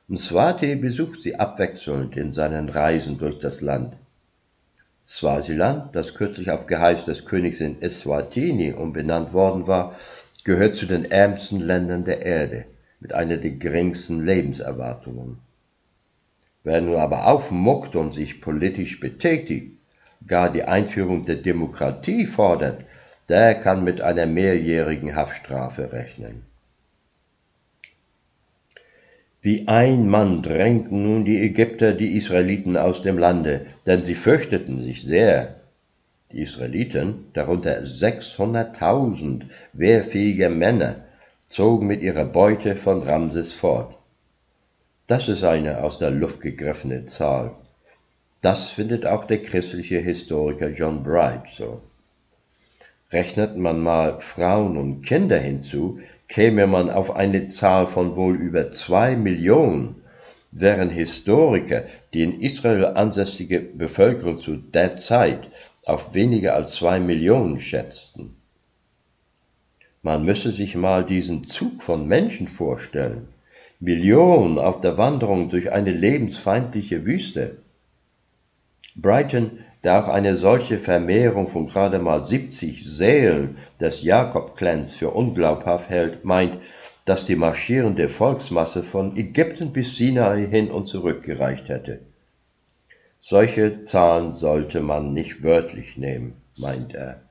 Mswati 0.08 0.76
besucht 0.76 1.22
sie 1.22 1.36
abwechselnd 1.36 2.18
in 2.18 2.32
seinen 2.32 2.68
Reisen 2.68 3.16
durch 3.16 3.38
das 3.38 3.62
Land. 3.62 3.96
Swasiland, 5.06 5.96
das 5.96 6.14
kürzlich 6.14 6.50
auf 6.50 6.66
Geheiß 6.66 7.06
des 7.06 7.24
Königs 7.24 7.60
in 7.60 7.80
Eswatini 7.80 8.74
umbenannt 8.74 9.32
worden 9.32 9.66
war, 9.66 9.98
gehört 10.44 10.76
zu 10.76 10.84
den 10.84 11.10
ärmsten 11.10 11.60
Ländern 11.60 12.04
der 12.04 12.20
Erde 12.26 12.66
mit 13.00 13.14
einer 13.14 13.38
der 13.38 13.52
geringsten 13.52 14.22
Lebenserwartungen. 14.24 15.38
Wer 16.64 16.80
nun 16.80 16.96
aber 16.96 17.26
aufmuckt 17.26 17.96
und 17.96 18.14
sich 18.14 18.40
politisch 18.40 19.00
betätigt, 19.00 19.78
gar 20.26 20.52
die 20.52 20.64
Einführung 20.64 21.24
der 21.24 21.36
Demokratie 21.36 22.26
fordert, 22.26 22.84
der 23.28 23.54
kann 23.54 23.82
mit 23.82 24.00
einer 24.00 24.26
mehrjährigen 24.26 25.16
Haftstrafe 25.16 25.92
rechnen. 25.92 26.42
Wie 29.40 29.66
ein 29.66 30.08
Mann 30.08 30.40
drängten 30.42 31.02
nun 31.02 31.24
die 31.24 31.40
Ägypter 31.40 31.94
die 31.94 32.16
Israeliten 32.16 32.76
aus 32.76 33.02
dem 33.02 33.18
Lande, 33.18 33.66
denn 33.86 34.04
sie 34.04 34.14
fürchteten 34.14 34.80
sich 34.80 35.02
sehr. 35.02 35.56
Die 36.30 36.42
Israeliten, 36.42 37.26
darunter 37.32 37.82
600.000 37.82 39.46
wehrfähige 39.72 40.48
Männer, 40.48 41.04
zogen 41.48 41.88
mit 41.88 42.02
ihrer 42.02 42.24
Beute 42.24 42.76
von 42.76 43.02
Ramses 43.02 43.52
fort. 43.52 43.98
Das 45.06 45.28
ist 45.28 45.42
eine 45.42 45.82
aus 45.82 45.98
der 45.98 46.10
Luft 46.10 46.40
gegriffene 46.40 47.06
Zahl. 47.06 47.52
Das 48.40 48.70
findet 48.70 49.06
auch 49.06 49.24
der 49.24 49.42
christliche 49.42 49.98
Historiker 49.98 50.68
John 50.68 51.02
Bright 51.02 51.44
so. 51.56 51.80
Rechnet 53.10 53.56
man 53.56 53.80
mal 53.80 54.20
Frauen 54.20 54.76
und 54.76 55.02
Kinder 55.02 55.38
hinzu, 55.38 56.00
käme 56.28 56.66
man 56.66 56.88
auf 56.88 57.14
eine 57.14 57.50
Zahl 57.50 57.86
von 57.86 58.16
wohl 58.16 58.36
über 58.36 58.72
zwei 58.72 59.16
Millionen, 59.16 60.02
während 60.50 60.92
Historiker 60.92 61.84
die 62.14 62.22
in 62.22 62.40
Israel 62.40 62.84
ansässige 62.86 63.60
Bevölkerung 63.60 64.40
zu 64.40 64.56
der 64.56 64.96
Zeit 64.96 65.48
auf 65.84 66.14
weniger 66.14 66.54
als 66.54 66.74
zwei 66.76 67.00
Millionen 67.00 67.60
schätzten. 67.60 68.36
Man 70.02 70.24
müsse 70.24 70.52
sich 70.52 70.74
mal 70.74 71.04
diesen 71.04 71.44
Zug 71.44 71.82
von 71.82 72.08
Menschen 72.08 72.48
vorstellen. 72.48 73.28
Millionen 73.84 74.60
auf 74.60 74.80
der 74.80 74.96
Wanderung 74.96 75.50
durch 75.50 75.72
eine 75.72 75.90
lebensfeindliche 75.90 77.04
Wüste. 77.04 77.58
Brighton, 78.94 79.58
der 79.82 79.98
auch 79.98 80.08
eine 80.08 80.36
solche 80.36 80.78
Vermehrung 80.78 81.48
von 81.48 81.66
gerade 81.66 81.98
mal 81.98 82.24
70 82.24 82.84
Seelen 82.84 83.56
des 83.80 84.04
Jakob-Clans 84.04 84.94
für 84.94 85.10
unglaubhaft 85.10 85.90
hält, 85.90 86.24
meint, 86.24 86.58
dass 87.06 87.24
die 87.24 87.34
marschierende 87.34 88.08
Volksmasse 88.08 88.84
von 88.84 89.16
Ägypten 89.16 89.72
bis 89.72 89.96
Sinai 89.96 90.46
hin 90.46 90.70
und 90.70 90.86
zurück 90.86 91.24
gereicht 91.24 91.68
hätte. 91.68 92.02
Solche 93.20 93.82
Zahlen 93.82 94.36
sollte 94.36 94.80
man 94.80 95.12
nicht 95.12 95.42
wörtlich 95.42 95.96
nehmen, 95.96 96.34
meint 96.56 96.94
er. 96.94 97.22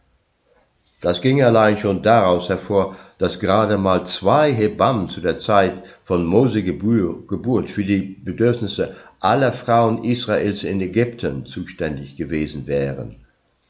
Das 1.01 1.21
ging 1.21 1.41
allein 1.41 1.79
schon 1.79 2.03
daraus 2.03 2.47
hervor, 2.49 2.95
dass 3.17 3.39
gerade 3.39 3.77
mal 3.77 4.05
zwei 4.05 4.53
Hebammen 4.53 5.09
zu 5.09 5.19
der 5.19 5.39
Zeit 5.39 5.73
von 6.03 6.25
Mose 6.25 6.63
Geburt 6.63 7.69
für 7.69 7.83
die 7.83 8.01
Bedürfnisse 8.23 8.95
aller 9.19 9.51
Frauen 9.51 10.03
Israels 10.03 10.63
in 10.63 10.79
Ägypten 10.79 11.45
zuständig 11.47 12.17
gewesen 12.17 12.67
wären. 12.67 13.15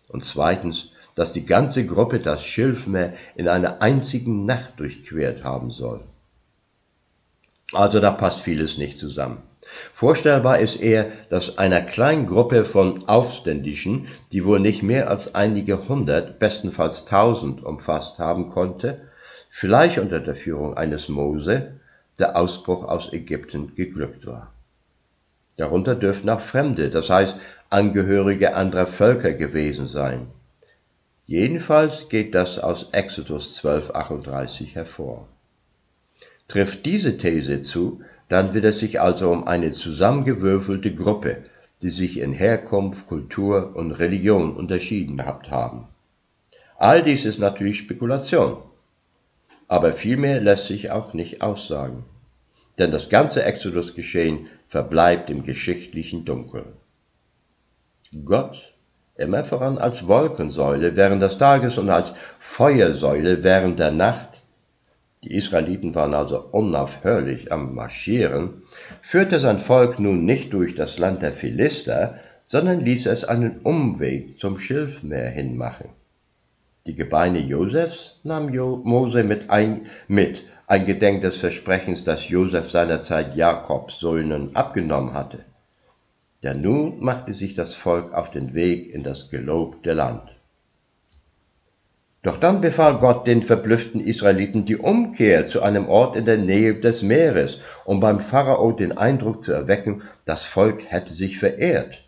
Und 0.09 0.25
zweitens, 0.25 0.89
dass 1.15 1.31
die 1.31 1.45
ganze 1.45 1.85
Gruppe 1.85 2.19
das 2.19 2.43
Schilfmeer 2.43 3.13
in 3.35 3.47
einer 3.47 3.81
einzigen 3.81 4.45
Nacht 4.45 4.79
durchquert 4.79 5.43
haben 5.43 5.71
soll. 5.71 6.01
Also 7.73 8.01
da 8.01 8.11
passt 8.11 8.41
vieles 8.41 8.77
nicht 8.77 9.00
zusammen. 9.00 9.41
Vorstellbar 9.93 10.59
ist 10.59 10.81
eher, 10.81 11.11
dass 11.29 11.57
einer 11.57 11.81
kleinen 11.81 12.27
Gruppe 12.27 12.65
von 12.65 13.07
Aufständischen, 13.07 14.07
die 14.31 14.45
wohl 14.45 14.59
nicht 14.59 14.83
mehr 14.83 15.09
als 15.09 15.35
einige 15.35 15.87
hundert, 15.87 16.39
bestenfalls 16.39 17.05
tausend 17.05 17.63
umfasst 17.63 18.19
haben 18.19 18.49
konnte, 18.49 19.01
vielleicht 19.49 19.97
unter 19.99 20.19
der 20.19 20.35
Führung 20.35 20.75
eines 20.75 21.09
Mose, 21.09 21.79
der 22.19 22.35
Ausbruch 22.35 22.85
aus 22.85 23.11
Ägypten 23.13 23.75
geglückt 23.75 24.27
war. 24.27 24.51
Darunter 25.57 25.95
dürften 25.95 26.29
auch 26.29 26.41
Fremde, 26.41 26.89
das 26.89 27.09
heißt 27.09 27.35
Angehörige 27.69 28.55
anderer 28.55 28.87
Völker 28.87 29.31
gewesen 29.31 29.87
sein. 29.87 30.27
Jedenfalls 31.25 32.09
geht 32.09 32.35
das 32.35 32.59
aus 32.59 32.89
Exodus 32.91 33.57
12,38 33.63 34.73
hervor. 34.73 35.27
Trifft 36.49 36.85
diese 36.85 37.17
These 37.17 37.61
zu, 37.61 38.01
dann 38.31 38.53
wird 38.53 38.63
es 38.63 38.79
sich 38.79 39.01
also 39.01 39.29
um 39.29 39.45
eine 39.45 39.73
zusammengewürfelte 39.73 40.95
Gruppe, 40.95 41.43
die 41.81 41.89
sich 41.89 42.17
in 42.17 42.31
Herkunft, 42.31 43.07
Kultur 43.07 43.75
und 43.75 43.91
Religion 43.91 44.55
unterschieden 44.55 45.17
gehabt 45.17 45.51
haben. 45.51 45.89
All 46.77 47.03
dies 47.03 47.25
ist 47.25 47.39
natürlich 47.39 47.79
Spekulation, 47.79 48.55
aber 49.67 49.91
vielmehr 49.91 50.39
lässt 50.39 50.67
sich 50.67 50.91
auch 50.91 51.13
nicht 51.13 51.41
aussagen, 51.41 52.05
denn 52.79 52.91
das 52.91 53.09
ganze 53.09 53.43
Exodus-Geschehen 53.43 54.47
verbleibt 54.69 55.29
im 55.29 55.43
geschichtlichen 55.43 56.23
Dunkel. 56.23 56.63
Gott, 58.23 58.73
immer 59.17 59.43
voran 59.43 59.77
als 59.77 60.07
Wolkensäule 60.07 60.95
während 60.95 61.21
des 61.21 61.38
Tages 61.38 61.77
und 61.77 61.89
als 61.89 62.13
Feuersäule 62.39 63.43
während 63.43 63.77
der 63.77 63.91
Nacht, 63.91 64.30
die 65.23 65.35
Israeliten 65.35 65.93
waren 65.93 66.13
also 66.13 66.39
unaufhörlich 66.51 67.51
am 67.51 67.75
Marschieren, 67.75 68.63
führte 69.01 69.39
sein 69.39 69.59
Volk 69.59 69.99
nun 69.99 70.25
nicht 70.25 70.51
durch 70.53 70.73
das 70.75 70.97
Land 70.97 71.21
der 71.21 71.33
Philister, 71.33 72.19
sondern 72.47 72.79
ließ 72.79 73.05
es 73.05 73.23
einen 73.23 73.59
Umweg 73.61 74.39
zum 74.39 74.57
Schilfmeer 74.57 75.29
hinmachen. 75.29 75.89
Die 76.87 76.95
Gebeine 76.95 77.39
Josefs 77.39 78.19
nahm 78.23 78.47
Mose 78.47 79.23
mit, 79.23 79.51
ein, 79.51 79.85
mit 80.07 80.43
eingedenk 80.65 81.21
des 81.21 81.37
Versprechens, 81.37 82.03
das 82.03 82.27
Josef 82.27 82.71
seinerzeit 82.71 83.35
Jakobs 83.35 83.99
Söhnen 83.99 84.55
abgenommen 84.55 85.13
hatte. 85.13 85.45
Denn 86.41 86.61
nun 86.61 86.99
machte 86.99 87.35
sich 87.35 87.53
das 87.53 87.75
Volk 87.75 88.13
auf 88.13 88.31
den 88.31 88.55
Weg 88.55 88.91
in 88.91 89.03
das 89.03 89.29
gelobte 89.29 89.93
Land. 89.93 90.40
Doch 92.23 92.37
dann 92.37 92.61
befahl 92.61 92.99
Gott 92.99 93.25
den 93.25 93.41
verblüfften 93.41 93.99
Israeliten 93.99 94.65
die 94.65 94.77
Umkehr 94.77 95.47
zu 95.47 95.63
einem 95.63 95.89
Ort 95.89 96.15
in 96.15 96.25
der 96.25 96.37
Nähe 96.37 96.79
des 96.79 97.01
Meeres, 97.01 97.59
um 97.83 97.99
beim 97.99 98.19
Pharao 98.19 98.71
den 98.71 98.95
Eindruck 98.95 99.41
zu 99.41 99.51
erwecken, 99.51 100.03
das 100.25 100.43
Volk 100.43 100.83
hätte 100.91 101.15
sich 101.15 101.39
verehrt. 101.39 102.03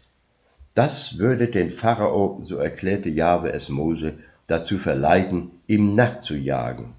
Das 0.75 1.17
würde 1.17 1.47
den 1.47 1.71
Pharao, 1.71 2.41
so 2.45 2.57
erklärte 2.57 3.09
Jahwe 3.09 3.53
es 3.53 3.69
Mose, 3.69 4.19
dazu 4.47 4.77
verleiten, 4.77 5.51
ihm 5.65 5.95
nachzujagen. 5.95 6.93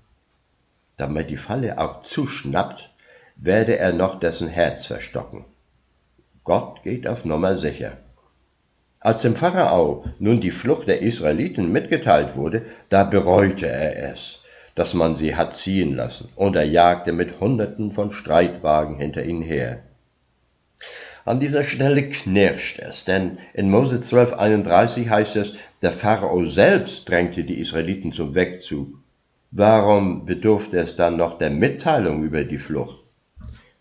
Damit 0.97 1.31
die 1.31 1.37
Falle 1.37 1.79
auch 1.79 2.03
zuschnappt, 2.03 2.91
werde 3.37 3.79
er 3.79 3.93
noch 3.93 4.19
dessen 4.19 4.49
Herz 4.49 4.87
verstocken. 4.87 5.45
Gott 6.43 6.83
geht 6.83 7.07
auf 7.09 7.25
Nummer 7.25 7.57
sicher. 7.57 7.99
Als 9.05 9.21
dem 9.21 9.37
Pharao 9.37 10.07
nun 10.19 10.41
die 10.41 10.51
Flucht 10.51 10.89
der 10.89 11.03
Israeliten 11.03 11.71
mitgeteilt 11.71 12.37
wurde, 12.37 12.63
da 12.89 13.05
bereute 13.05 13.67
er 13.67 14.15
es, 14.15 14.39
dass 14.77 14.95
man 14.95 15.15
sie 15.15 15.37
hat 15.37 15.53
ziehen 15.53 15.95
lassen, 15.95 16.31
und 16.37 16.57
er 16.57 16.65
jagte 16.65 17.13
mit 17.13 17.39
Hunderten 17.39 17.93
von 17.93 18.11
Streitwagen 18.11 18.97
hinter 18.97 19.23
ihnen 19.23 19.43
her. 19.43 19.83
An 21.27 21.39
dieser 21.39 21.65
Stelle 21.65 22.09
knirscht 22.09 22.79
es, 22.79 23.05
denn 23.05 23.37
in 23.53 23.71
Mose 23.71 23.97
12,31 23.97 25.11
heißt 25.11 25.37
es, 25.37 25.53
der 25.83 25.93
Pharao 25.93 26.47
selbst 26.47 27.07
drängte 27.07 27.45
die 27.45 27.61
Israeliten 27.61 28.11
zum 28.11 28.35
Wegzug. 28.35 28.89
Warum 29.51 30.25
bedurfte 30.25 30.79
es 30.79 30.97
dann 30.97 31.19
noch 31.19 31.37
der 31.37 31.51
Mitteilung 31.51 32.25
über 32.25 32.45
die 32.45 32.57
Flucht? 32.57 33.05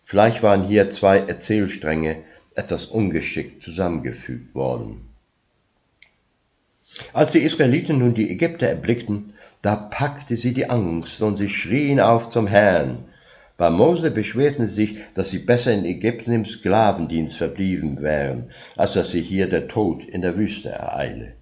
Vielleicht 0.02 0.42
waren 0.42 0.64
hier 0.64 0.90
zwei 0.90 1.16
Erzählstränge 1.16 2.24
etwas 2.54 2.84
ungeschickt 2.84 3.62
zusammengefügt 3.62 4.54
worden. 4.54 5.13
Als 7.12 7.32
die 7.32 7.40
Israeliten 7.40 7.98
nun 7.98 8.14
die 8.14 8.30
Ägypter 8.30 8.68
erblickten, 8.68 9.34
da 9.62 9.76
packte 9.76 10.36
sie 10.36 10.52
die 10.52 10.68
Angst 10.68 11.22
und 11.22 11.36
sie 11.36 11.48
schrien 11.48 12.00
auf 12.00 12.30
zum 12.30 12.46
Herrn. 12.46 13.04
Bei 13.56 13.70
Mose 13.70 14.10
beschwerten 14.10 14.66
sie 14.68 14.86
sich, 14.86 14.98
dass 15.14 15.30
sie 15.30 15.38
besser 15.38 15.72
in 15.72 15.84
Ägypten 15.84 16.32
im 16.32 16.44
Sklavendienst 16.44 17.36
verblieben 17.36 18.02
wären, 18.02 18.50
als 18.76 18.92
dass 18.94 19.10
sie 19.10 19.22
hier 19.22 19.48
der 19.48 19.68
Tod 19.68 20.04
in 20.04 20.22
der 20.22 20.36
Wüste 20.36 20.70
ereile. 20.70 21.34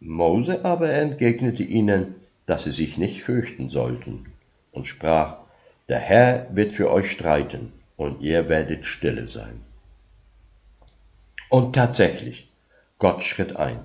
Mose 0.00 0.64
aber 0.64 0.92
entgegnete 0.92 1.62
ihnen, 1.62 2.14
dass 2.46 2.64
sie 2.64 2.70
sich 2.70 2.96
nicht 2.96 3.22
fürchten 3.22 3.68
sollten, 3.68 4.26
und 4.72 4.86
sprach, 4.86 5.38
der 5.88 5.98
Herr 5.98 6.48
wird 6.52 6.72
für 6.72 6.90
euch 6.90 7.10
streiten, 7.10 7.72
und 7.96 8.20
ihr 8.22 8.48
werdet 8.48 8.86
stille 8.86 9.28
sein. 9.28 9.60
Und 11.48 11.74
tatsächlich, 11.74 12.50
Gott 12.98 13.22
schritt 13.24 13.56
ein. 13.56 13.80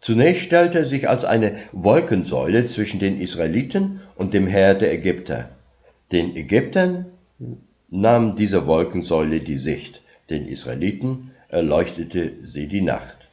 Zunächst 0.00 0.44
stellte 0.44 0.80
er 0.80 0.86
sich 0.86 1.08
als 1.08 1.24
eine 1.24 1.56
Wolkensäule 1.72 2.68
zwischen 2.68 3.00
den 3.00 3.20
Israeliten 3.20 4.00
und 4.16 4.34
dem 4.34 4.46
Herr 4.46 4.74
der 4.74 4.92
Ägypter. 4.92 5.50
Den 6.12 6.36
Ägyptern 6.36 7.06
nahm 7.88 8.36
diese 8.36 8.66
Wolkensäule 8.66 9.40
die 9.40 9.58
Sicht, 9.58 10.02
den 10.30 10.46
Israeliten 10.46 11.32
erleuchtete 11.48 12.32
sie 12.44 12.66
die 12.66 12.82
Nacht. 12.82 13.28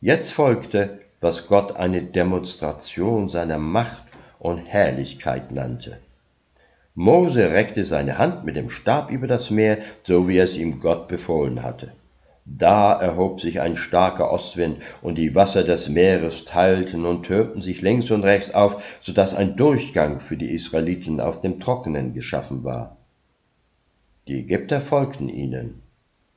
Jetzt 0.00 0.30
folgte, 0.30 1.00
was 1.20 1.46
Gott 1.46 1.76
eine 1.76 2.02
Demonstration 2.02 3.28
seiner 3.28 3.58
Macht 3.58 4.04
und 4.38 4.58
Herrlichkeit 4.58 5.52
nannte. 5.52 5.98
Mose 6.94 7.50
reckte 7.50 7.84
seine 7.86 8.18
Hand 8.18 8.44
mit 8.44 8.56
dem 8.56 8.70
Stab 8.70 9.10
über 9.10 9.26
das 9.26 9.50
Meer, 9.50 9.78
so 10.04 10.28
wie 10.28 10.38
es 10.38 10.56
ihm 10.56 10.80
Gott 10.80 11.08
befohlen 11.08 11.62
hatte. 11.62 11.92
Da 12.56 12.94
erhob 12.94 13.40
sich 13.40 13.60
ein 13.60 13.76
starker 13.76 14.32
Ostwind, 14.32 14.78
und 15.02 15.16
die 15.16 15.34
Wasser 15.34 15.64
des 15.64 15.88
Meeres 15.88 16.44
teilten 16.44 17.04
und 17.04 17.24
türmten 17.24 17.62
sich 17.62 17.82
links 17.82 18.10
und 18.10 18.24
rechts 18.24 18.54
auf, 18.54 18.98
so 19.02 19.12
dass 19.12 19.34
ein 19.34 19.56
Durchgang 19.56 20.20
für 20.20 20.36
die 20.36 20.50
Israeliten 20.50 21.20
auf 21.20 21.40
dem 21.40 21.60
Trockenen 21.60 22.14
geschaffen 22.14 22.64
war. 22.64 22.96
Die 24.26 24.40
Ägypter 24.40 24.80
folgten 24.80 25.28
ihnen. 25.28 25.82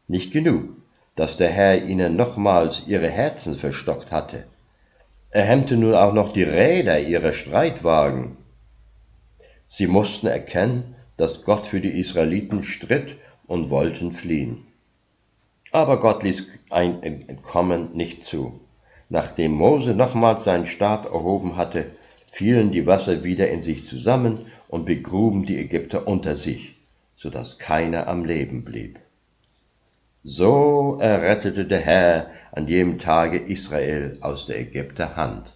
Nicht 0.07 0.31
genug, 0.31 0.69
dass 1.15 1.37
der 1.37 1.49
Herr 1.49 1.83
ihnen 1.83 2.15
nochmals 2.15 2.83
ihre 2.87 3.09
Herzen 3.09 3.57
verstockt 3.57 4.11
hatte. 4.11 4.45
Er 5.29 5.43
hemmte 5.43 5.77
nun 5.77 5.95
auch 5.95 6.13
noch 6.13 6.33
die 6.33 6.43
Räder 6.43 6.99
ihrer 6.99 7.31
Streitwagen. 7.31 8.37
Sie 9.69 9.87
mussten 9.87 10.27
erkennen, 10.27 10.95
dass 11.15 11.43
Gott 11.43 11.67
für 11.67 11.79
die 11.79 11.99
Israeliten 11.99 12.63
stritt 12.63 13.17
und 13.47 13.69
wollten 13.69 14.11
fliehen. 14.11 14.67
Aber 15.71 15.99
Gott 15.99 16.23
ließ 16.23 16.47
ein 16.69 17.01
Entkommen 17.01 17.93
nicht 17.93 18.23
zu. 18.23 18.59
Nachdem 19.09 19.53
Mose 19.53 19.93
nochmals 19.93 20.43
seinen 20.43 20.67
Stab 20.67 21.05
erhoben 21.05 21.55
hatte, 21.55 21.91
fielen 22.31 22.71
die 22.71 22.87
Wasser 22.87 23.23
wieder 23.23 23.49
in 23.49 23.61
sich 23.61 23.85
zusammen 23.85 24.45
und 24.67 24.85
begruben 24.85 25.45
die 25.45 25.57
Ägypter 25.57 26.07
unter 26.07 26.35
sich, 26.35 26.77
so 27.17 27.29
dass 27.29 27.57
keiner 27.57 28.07
am 28.07 28.25
Leben 28.25 28.63
blieb. 28.63 28.99
So 30.23 30.97
errettete 31.01 31.65
der 31.65 31.79
Herr 31.79 32.31
an 32.51 32.67
jenem 32.67 32.99
Tage 32.99 33.37
Israel 33.37 34.17
aus 34.21 34.45
der 34.45 34.59
Ägypter 34.59 35.15
Hand. 35.15 35.53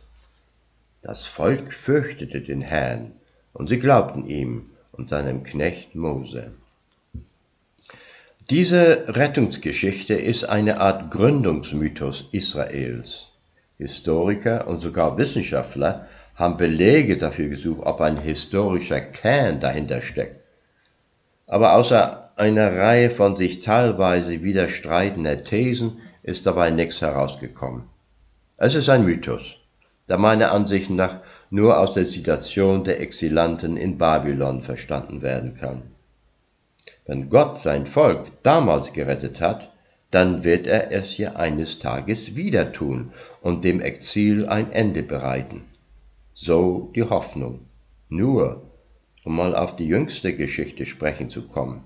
Das 1.02 1.26
Volk 1.26 1.72
fürchtete 1.72 2.42
den 2.42 2.62
Herrn, 2.62 3.12
und 3.54 3.68
sie 3.70 3.80
glaubten 3.80 4.28
ihm 4.28 4.72
und 4.92 5.08
seinem 5.08 5.44
Knecht 5.44 5.94
Mose. 5.94 6.54
Diese 8.52 9.06
Rettungsgeschichte 9.08 10.14
ist 10.14 10.44
eine 10.44 10.80
Art 10.80 11.10
Gründungsmythos 11.10 12.26
Israels. 12.32 13.30
Historiker 13.80 14.68
und 14.68 14.78
sogar 14.78 15.18
Wissenschaftler 15.18 16.06
haben 16.36 16.56
Belege 16.56 17.18
dafür 17.18 17.50
gesucht, 17.50 17.82
ob 17.88 18.02
ein 18.02 18.20
historischer 18.20 19.02
Kern 19.02 19.60
dahinter 19.60 20.04
steckt. 20.04 20.44
Aber 21.48 21.74
außer 21.74 22.38
einer 22.38 22.78
Reihe 22.78 23.10
von 23.10 23.36
sich 23.36 23.62
teilweise 23.62 24.44
widerstreitender 24.44 25.44
Thesen 25.44 25.98
ist 26.22 26.46
dabei 26.46 26.70
nichts 26.70 27.02
herausgekommen. 27.02 27.86
Es 28.58 28.76
ist 28.76 28.90
ein 28.90 29.06
Mythos, 29.06 29.56
der 30.08 30.20
meiner 30.20 30.52
Ansicht 30.52 30.92
nach 30.92 31.22
nur 31.50 31.80
aus 31.80 31.94
der 31.94 32.06
Situation 32.06 32.84
der 32.84 33.02
Exilanten 33.02 33.76
in 33.76 33.98
Babylon 33.98 34.62
verstanden 34.62 35.24
werden 35.24 35.56
kann. 35.56 35.95
Wenn 37.06 37.30
Gott 37.30 37.60
sein 37.60 37.86
Volk 37.86 38.32
damals 38.42 38.94
gerettet 38.94 39.40
hat, 39.40 39.72
dann 40.12 40.44
wird 40.44 40.66
er 40.66 40.92
es 40.92 41.12
hier 41.12 41.38
eines 41.38 41.80
Tages 41.80 42.36
wieder 42.36 42.72
tun 42.72 43.12
und 43.42 43.64
dem 43.64 43.80
Exil 43.80 44.48
ein 44.48 44.72
Ende 44.72 45.04
bereiten. 45.04 45.66
So 46.34 46.92
die 46.96 47.04
Hoffnung. 47.04 47.68
Nur, 48.10 48.64
um 49.24 49.36
mal 49.36 49.56
auf 49.56 49.76
die 49.76 49.86
jüngste 49.86 50.36
Geschichte 50.36 50.86
sprechen 50.86 51.30
zu 51.30 51.48
kommen. 51.48 51.84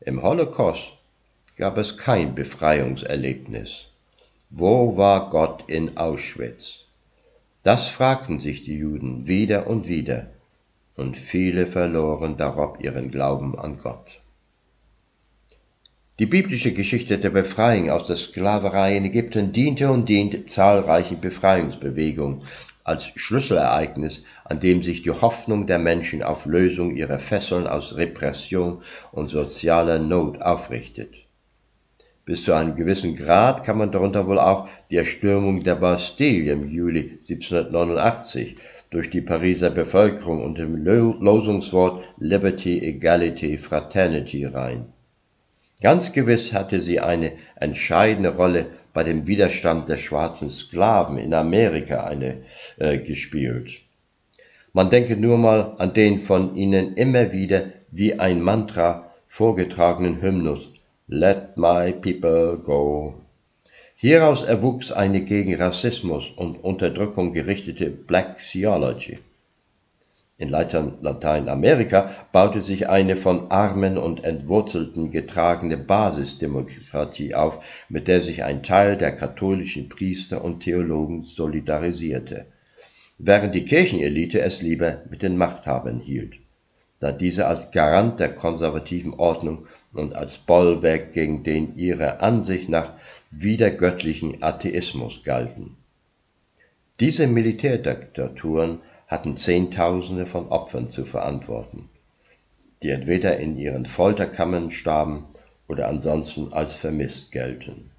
Im 0.00 0.22
Holocaust 0.22 0.96
gab 1.56 1.76
es 1.76 1.96
kein 1.96 2.34
Befreiungserlebnis. 2.34 3.86
Wo 4.48 4.96
war 4.96 5.28
Gott 5.28 5.64
in 5.68 5.96
Auschwitz? 5.96 6.86
Das 7.62 7.88
fragten 7.88 8.40
sich 8.40 8.64
die 8.64 8.76
Juden 8.76 9.26
wieder 9.26 9.66
und 9.66 9.86
wieder, 9.86 10.30
und 10.96 11.16
viele 11.16 11.66
verloren 11.66 12.36
darob 12.38 12.78
ihren 12.82 13.10
Glauben 13.10 13.58
an 13.58 13.76
Gott. 13.76 14.19
Die 16.20 16.26
biblische 16.26 16.72
Geschichte 16.72 17.16
der 17.16 17.30
Befreiung 17.30 17.88
aus 17.88 18.06
der 18.06 18.16
Sklaverei 18.16 18.94
in 18.94 19.06
Ägypten 19.06 19.52
diente 19.52 19.90
und 19.90 20.06
dient 20.06 20.50
zahlreichen 20.50 21.18
Befreiungsbewegungen 21.18 22.42
als 22.84 23.06
Schlüsselereignis, 23.16 24.22
an 24.44 24.60
dem 24.60 24.82
sich 24.82 25.00
die 25.00 25.12
Hoffnung 25.12 25.66
der 25.66 25.78
Menschen 25.78 26.22
auf 26.22 26.44
Lösung 26.44 26.94
ihrer 26.94 27.20
Fesseln 27.20 27.66
aus 27.66 27.96
Repression 27.96 28.82
und 29.12 29.28
sozialer 29.28 29.98
Not 29.98 30.42
aufrichtet. 30.42 31.14
Bis 32.26 32.44
zu 32.44 32.52
einem 32.52 32.76
gewissen 32.76 33.16
Grad 33.16 33.64
kann 33.64 33.78
man 33.78 33.90
darunter 33.90 34.26
wohl 34.26 34.38
auch 34.38 34.68
die 34.90 34.98
Erstürmung 34.98 35.62
der 35.62 35.76
Bastille 35.76 36.52
im 36.52 36.68
Juli 36.68 37.18
1789 37.22 38.56
durch 38.90 39.08
die 39.08 39.22
Pariser 39.22 39.70
Bevölkerung 39.70 40.44
unter 40.44 40.66
dem 40.66 40.84
Losungswort 40.84 42.04
Liberty, 42.18 42.76
Equality, 42.80 43.56
Fraternity 43.56 44.44
rein. 44.44 44.92
Ganz 45.80 46.12
gewiss 46.12 46.52
hatte 46.52 46.82
sie 46.82 47.00
eine 47.00 47.32
entscheidende 47.56 48.36
Rolle 48.36 48.66
bei 48.92 49.02
dem 49.02 49.26
Widerstand 49.26 49.88
der 49.88 49.96
schwarzen 49.96 50.50
Sklaven 50.50 51.16
in 51.16 51.32
Amerika 51.32 52.04
eine 52.04 52.42
äh, 52.78 52.98
gespielt. 52.98 53.80
Man 54.72 54.90
denke 54.90 55.16
nur 55.16 55.38
mal 55.38 55.74
an 55.78 55.94
den 55.94 56.20
von 56.20 56.54
ihnen 56.54 56.94
immer 56.94 57.32
wieder 57.32 57.64
wie 57.90 58.18
ein 58.18 58.42
Mantra 58.42 59.10
vorgetragenen 59.26 60.20
Hymnus 60.20 60.68
Let 61.08 61.56
my 61.56 61.92
people 61.92 62.58
go. 62.62 63.14
Hieraus 63.96 64.42
erwuchs 64.44 64.92
eine 64.92 65.22
gegen 65.22 65.54
Rassismus 65.56 66.30
und 66.36 66.62
Unterdrückung 66.62 67.32
gerichtete 67.32 67.90
Black 67.90 68.38
Theology. 68.38 69.18
In 70.40 70.48
Lateinamerika 70.48 72.14
baute 72.32 72.62
sich 72.62 72.88
eine 72.88 73.16
von 73.16 73.50
Armen 73.50 73.98
und 73.98 74.24
Entwurzelten 74.24 75.10
getragene 75.10 75.76
Basisdemokratie 75.76 77.34
auf, 77.34 77.62
mit 77.90 78.08
der 78.08 78.22
sich 78.22 78.42
ein 78.42 78.62
Teil 78.62 78.96
der 78.96 79.14
katholischen 79.14 79.90
Priester 79.90 80.42
und 80.42 80.60
Theologen 80.60 81.24
solidarisierte, 81.24 82.46
während 83.18 83.54
die 83.54 83.66
Kirchenelite 83.66 84.40
es 84.40 84.62
lieber 84.62 85.02
mit 85.10 85.20
den 85.20 85.36
Machthabern 85.36 86.00
hielt, 86.00 86.38
da 87.00 87.12
diese 87.12 87.46
als 87.46 87.70
Garant 87.70 88.18
der 88.18 88.32
konservativen 88.32 89.12
Ordnung 89.12 89.66
und 89.92 90.14
als 90.14 90.38
Bollwerk 90.38 91.12
gegen 91.12 91.42
den 91.42 91.76
ihrer 91.76 92.22
Ansicht 92.22 92.70
nach 92.70 92.94
wiedergöttlichen 93.30 94.42
Atheismus 94.42 95.22
galten. 95.22 95.76
Diese 96.98 97.26
Militärdiktaturen 97.26 98.80
hatten 99.10 99.36
Zehntausende 99.36 100.24
von 100.24 100.48
Opfern 100.48 100.88
zu 100.88 101.04
verantworten, 101.04 101.90
die 102.82 102.90
entweder 102.90 103.38
in 103.38 103.58
ihren 103.58 103.84
Folterkammern 103.84 104.70
starben 104.70 105.26
oder 105.66 105.88
ansonsten 105.88 106.52
als 106.52 106.72
vermisst 106.72 107.32
gelten. 107.32 107.90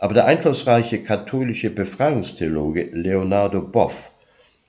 Aber 0.00 0.12
der 0.12 0.26
einflussreiche 0.26 1.04
katholische 1.04 1.70
Befreiungstheologe 1.70 2.90
Leonardo 2.92 3.62
Boff 3.62 4.10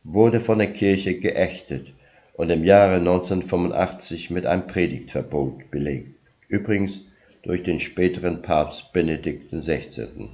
wurde 0.04 0.40
von 0.40 0.60
der 0.60 0.72
Kirche 0.72 1.18
geächtet 1.18 1.92
und 2.34 2.52
im 2.52 2.64
Jahre 2.64 2.98
1985 2.98 4.30
mit 4.30 4.46
einem 4.46 4.68
Predigtverbot 4.68 5.72
belegt, 5.72 6.16
übrigens 6.48 7.02
durch 7.42 7.64
den 7.64 7.80
späteren 7.80 8.44
Papst 8.44 8.94
Benedikt 8.94 9.50
XVI. 9.50 10.30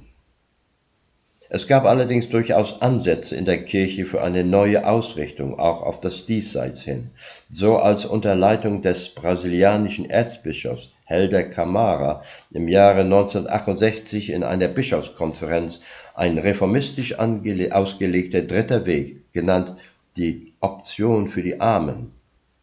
Es 1.54 1.66
gab 1.66 1.84
allerdings 1.84 2.30
durchaus 2.30 2.80
Ansätze 2.80 3.36
in 3.36 3.44
der 3.44 3.62
Kirche 3.62 4.06
für 4.06 4.22
eine 4.22 4.42
neue 4.42 4.88
Ausrichtung 4.88 5.58
auch 5.58 5.82
auf 5.82 6.00
das 6.00 6.24
Diesseits 6.24 6.80
hin, 6.80 7.10
so 7.50 7.76
als 7.76 8.06
unter 8.06 8.34
Leitung 8.34 8.80
des 8.80 9.10
brasilianischen 9.10 10.08
Erzbischofs 10.08 10.94
Helder 11.04 11.42
Camara 11.42 12.22
im 12.52 12.68
Jahre 12.68 13.02
1968 13.02 14.30
in 14.30 14.44
einer 14.44 14.68
Bischofskonferenz 14.68 15.80
ein 16.14 16.38
reformistisch 16.38 17.18
ausgelegter 17.18 18.40
dritter 18.40 18.86
Weg, 18.86 19.30
genannt 19.34 19.74
die 20.16 20.54
Option 20.60 21.28
für 21.28 21.42
die 21.42 21.60
Armen, 21.60 22.12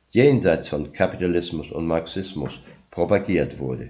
jenseits 0.10 0.68
von 0.68 0.92
Kapitalismus 0.92 1.72
und 1.72 1.86
Marxismus 1.86 2.60
propagiert 2.90 3.60
wurde. 3.60 3.90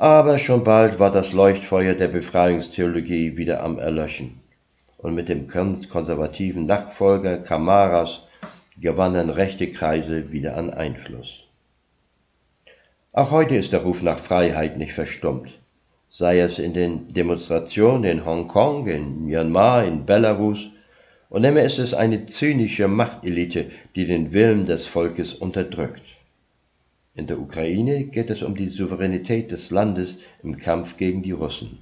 Aber 0.00 0.38
schon 0.38 0.62
bald 0.62 1.00
war 1.00 1.10
das 1.10 1.32
Leuchtfeuer 1.32 1.94
der 1.94 2.06
Befreiungstheologie 2.06 3.36
wieder 3.36 3.64
am 3.64 3.80
Erlöschen, 3.80 4.40
und 4.96 5.16
mit 5.16 5.28
dem 5.28 5.48
konservativen 5.48 6.66
Nachfolger 6.66 7.38
Kamaras 7.38 8.20
gewannen 8.80 9.28
rechte 9.28 9.72
Kreise 9.72 10.30
wieder 10.30 10.56
an 10.56 10.70
Einfluss. 10.70 11.42
Auch 13.12 13.32
heute 13.32 13.56
ist 13.56 13.72
der 13.72 13.80
Ruf 13.80 14.00
nach 14.02 14.20
Freiheit 14.20 14.76
nicht 14.76 14.92
verstummt, 14.92 15.58
sei 16.08 16.38
es 16.38 16.60
in 16.60 16.74
den 16.74 17.12
Demonstrationen 17.12 18.04
in 18.04 18.24
Hongkong, 18.24 18.86
in 18.86 19.24
Myanmar, 19.24 19.84
in 19.84 20.06
Belarus 20.06 20.60
und 21.28 21.42
immer 21.42 21.62
ist 21.62 21.80
es 21.80 21.92
eine 21.92 22.24
zynische 22.26 22.86
Machtelite, 22.86 23.68
die 23.96 24.06
den 24.06 24.32
Willen 24.32 24.64
des 24.64 24.86
Volkes 24.86 25.34
unterdrückt. 25.34 26.02
In 27.18 27.26
der 27.26 27.40
Ukraine 27.40 28.04
geht 28.04 28.30
es 28.30 28.42
um 28.42 28.54
die 28.54 28.68
Souveränität 28.68 29.50
des 29.50 29.72
Landes 29.72 30.18
im 30.44 30.56
Kampf 30.56 30.96
gegen 30.96 31.20
die 31.20 31.32
Russen. 31.32 31.80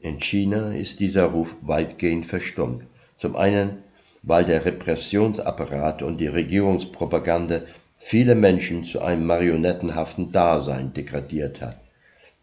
In 0.00 0.20
China 0.20 0.74
ist 0.74 1.00
dieser 1.00 1.24
Ruf 1.24 1.56
weitgehend 1.62 2.26
verstummt. 2.26 2.84
Zum 3.16 3.36
einen, 3.36 3.78
weil 4.22 4.44
der 4.44 4.66
Repressionsapparat 4.66 6.02
und 6.02 6.18
die 6.18 6.26
Regierungspropaganda 6.26 7.62
viele 7.94 8.34
Menschen 8.34 8.84
zu 8.84 9.00
einem 9.00 9.24
marionettenhaften 9.24 10.30
Dasein 10.30 10.92
degradiert 10.92 11.62
hat. 11.62 11.80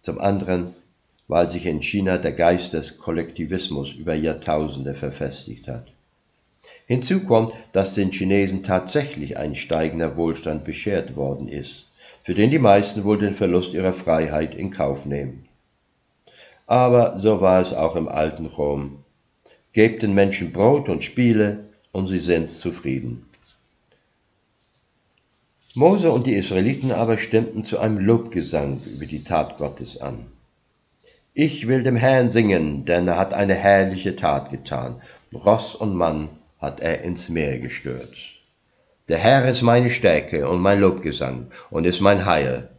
Zum 0.01 0.17
anderen, 0.17 0.73
weil 1.27 1.51
sich 1.51 1.67
in 1.67 1.83
China 1.83 2.17
der 2.17 2.33
Geist 2.33 2.73
des 2.73 2.97
Kollektivismus 2.97 3.93
über 3.93 4.15
Jahrtausende 4.15 4.95
verfestigt 4.95 5.67
hat. 5.67 5.93
Hinzu 6.89 7.19
kommt, 7.19 7.53
dass 7.71 7.93
den 7.93 8.11
Chinesen 8.11 8.63
tatsächlich 8.63 9.37
ein 9.37 9.55
steigender 9.55 10.17
Wohlstand 10.17 10.65
beschert 10.65 11.15
worden 11.15 11.47
ist, 11.47 11.85
für 12.23 12.33
den 12.33 12.49
die 12.49 12.57
meisten 12.57 13.03
wohl 13.03 13.19
den 13.19 13.35
Verlust 13.35 13.75
ihrer 13.75 13.93
Freiheit 13.93 14.55
in 14.55 14.71
Kauf 14.71 15.05
nehmen. 15.05 15.45
Aber 16.65 17.19
so 17.19 17.41
war 17.41 17.61
es 17.61 17.73
auch 17.73 17.95
im 17.95 18.07
alten 18.07 18.47
Rom. 18.47 19.03
Gebt 19.71 20.01
den 20.01 20.15
Menschen 20.15 20.51
Brot 20.51 20.89
und 20.89 21.03
Spiele, 21.03 21.65
und 21.91 22.07
sie 22.07 22.19
sind 22.19 22.49
zufrieden. 22.49 23.23
Mose 25.75 26.11
und 26.11 26.25
die 26.25 26.33
Israeliten 26.33 26.91
aber 26.91 27.17
stimmten 27.17 27.65
zu 27.65 27.77
einem 27.77 27.99
Lobgesang 27.99 28.81
über 28.95 29.05
die 29.05 29.23
Tat 29.23 29.59
Gottes 29.59 30.01
an. 30.01 30.25
Ich 31.35 31.67
will 31.67 31.83
dem 31.83 31.95
Herrn 31.95 32.31
singen, 32.31 32.85
denn 32.85 33.07
er 33.07 33.17
hat 33.17 33.35
eine 33.35 33.53
herrliche 33.53 34.15
Tat 34.15 34.49
getan. 34.49 34.99
Ross 35.31 35.75
und 35.75 35.93
Mann 35.93 36.29
hat 36.59 36.79
er 36.79 37.01
ins 37.01 37.29
Meer 37.29 37.59
gestürzt. 37.59 38.39
Der 39.07 39.17
Herr 39.17 39.47
ist 39.49 39.63
meine 39.63 39.89
Stärke 39.89 40.47
und 40.47 40.61
mein 40.61 40.79
Lobgesang 40.79 41.47
und 41.71 41.85
ist 41.85 42.01
mein 42.01 42.25
Heil. 42.25 42.69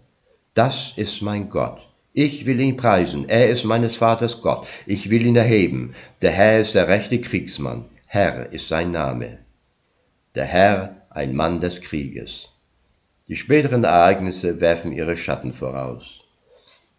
Das 0.54 0.92
ist 0.96 1.22
mein 1.22 1.48
Gott. 1.48 1.80
Ich 2.12 2.46
will 2.46 2.60
ihn 2.60 2.76
preisen. 2.76 3.28
Er 3.28 3.50
ist 3.50 3.64
meines 3.64 3.96
Vaters 3.96 4.40
Gott. 4.40 4.66
Ich 4.86 5.10
will 5.10 5.24
ihn 5.24 5.36
erheben. 5.36 5.94
Der 6.22 6.32
Herr 6.32 6.60
ist 6.60 6.74
der 6.74 6.88
rechte 6.88 7.20
Kriegsmann. 7.20 7.84
Herr 8.06 8.52
ist 8.52 8.68
sein 8.68 8.90
Name. 8.90 9.38
Der 10.34 10.44
Herr 10.44 10.96
ein 11.10 11.34
Mann 11.34 11.60
des 11.60 11.80
Krieges. 11.80 12.48
Die 13.28 13.36
späteren 13.36 13.84
Ereignisse 13.84 14.60
werfen 14.60 14.92
ihre 14.92 15.16
Schatten 15.16 15.52
voraus. 15.52 16.24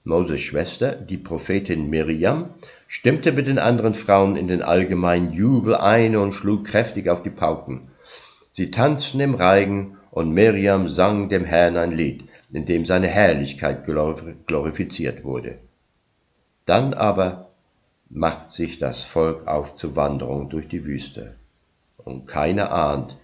Moses 0.03 0.41
Schwester, 0.41 0.93
die 0.95 1.17
Prophetin 1.17 1.89
Miriam, 1.89 2.53
stimmte 2.91 3.31
mit 3.31 3.47
den 3.47 3.57
anderen 3.57 3.93
Frauen 3.93 4.35
in 4.35 4.49
den 4.49 4.61
allgemeinen 4.61 5.31
Jubel 5.31 5.75
ein 5.75 6.17
und 6.17 6.33
schlug 6.33 6.65
kräftig 6.65 7.07
auf 7.07 7.23
die 7.23 7.29
Pauken. 7.29 7.89
Sie 8.51 8.69
tanzten 8.69 9.21
im 9.21 9.33
Reigen 9.33 9.97
und 10.11 10.33
Miriam 10.33 10.89
sang 10.89 11.29
dem 11.29 11.45
Herrn 11.45 11.77
ein 11.77 11.93
Lied, 11.93 12.25
in 12.51 12.65
dem 12.65 12.85
seine 12.85 13.07
Herrlichkeit 13.07 13.85
glorifiziert 13.85 15.23
wurde. 15.23 15.59
Dann 16.65 16.93
aber 16.93 17.51
macht 18.09 18.51
sich 18.51 18.77
das 18.77 19.05
Volk 19.05 19.47
auf 19.47 19.73
zur 19.73 19.95
Wanderung 19.95 20.49
durch 20.49 20.67
die 20.67 20.83
Wüste. 20.83 21.37
Und 21.95 22.25
keiner 22.25 22.73
ahnt, 22.73 23.15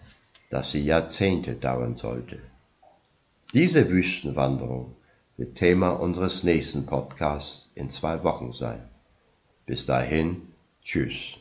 dass 0.50 0.72
sie 0.72 0.86
Jahrzehnte 0.86 1.56
dauern 1.56 1.98
sollte. 1.98 2.40
Diese 3.54 3.90
Wüstenwanderung 3.90 4.96
wird 5.36 5.56
Thema 5.56 5.90
unseres 5.90 6.44
nächsten 6.44 6.86
Podcasts 6.86 7.70
in 7.76 7.90
zwei 7.90 8.24
Wochen 8.24 8.54
sein. 8.54 8.88
Bis 9.68 9.86
dahin, 9.86 10.42
tschüss. 10.82 11.38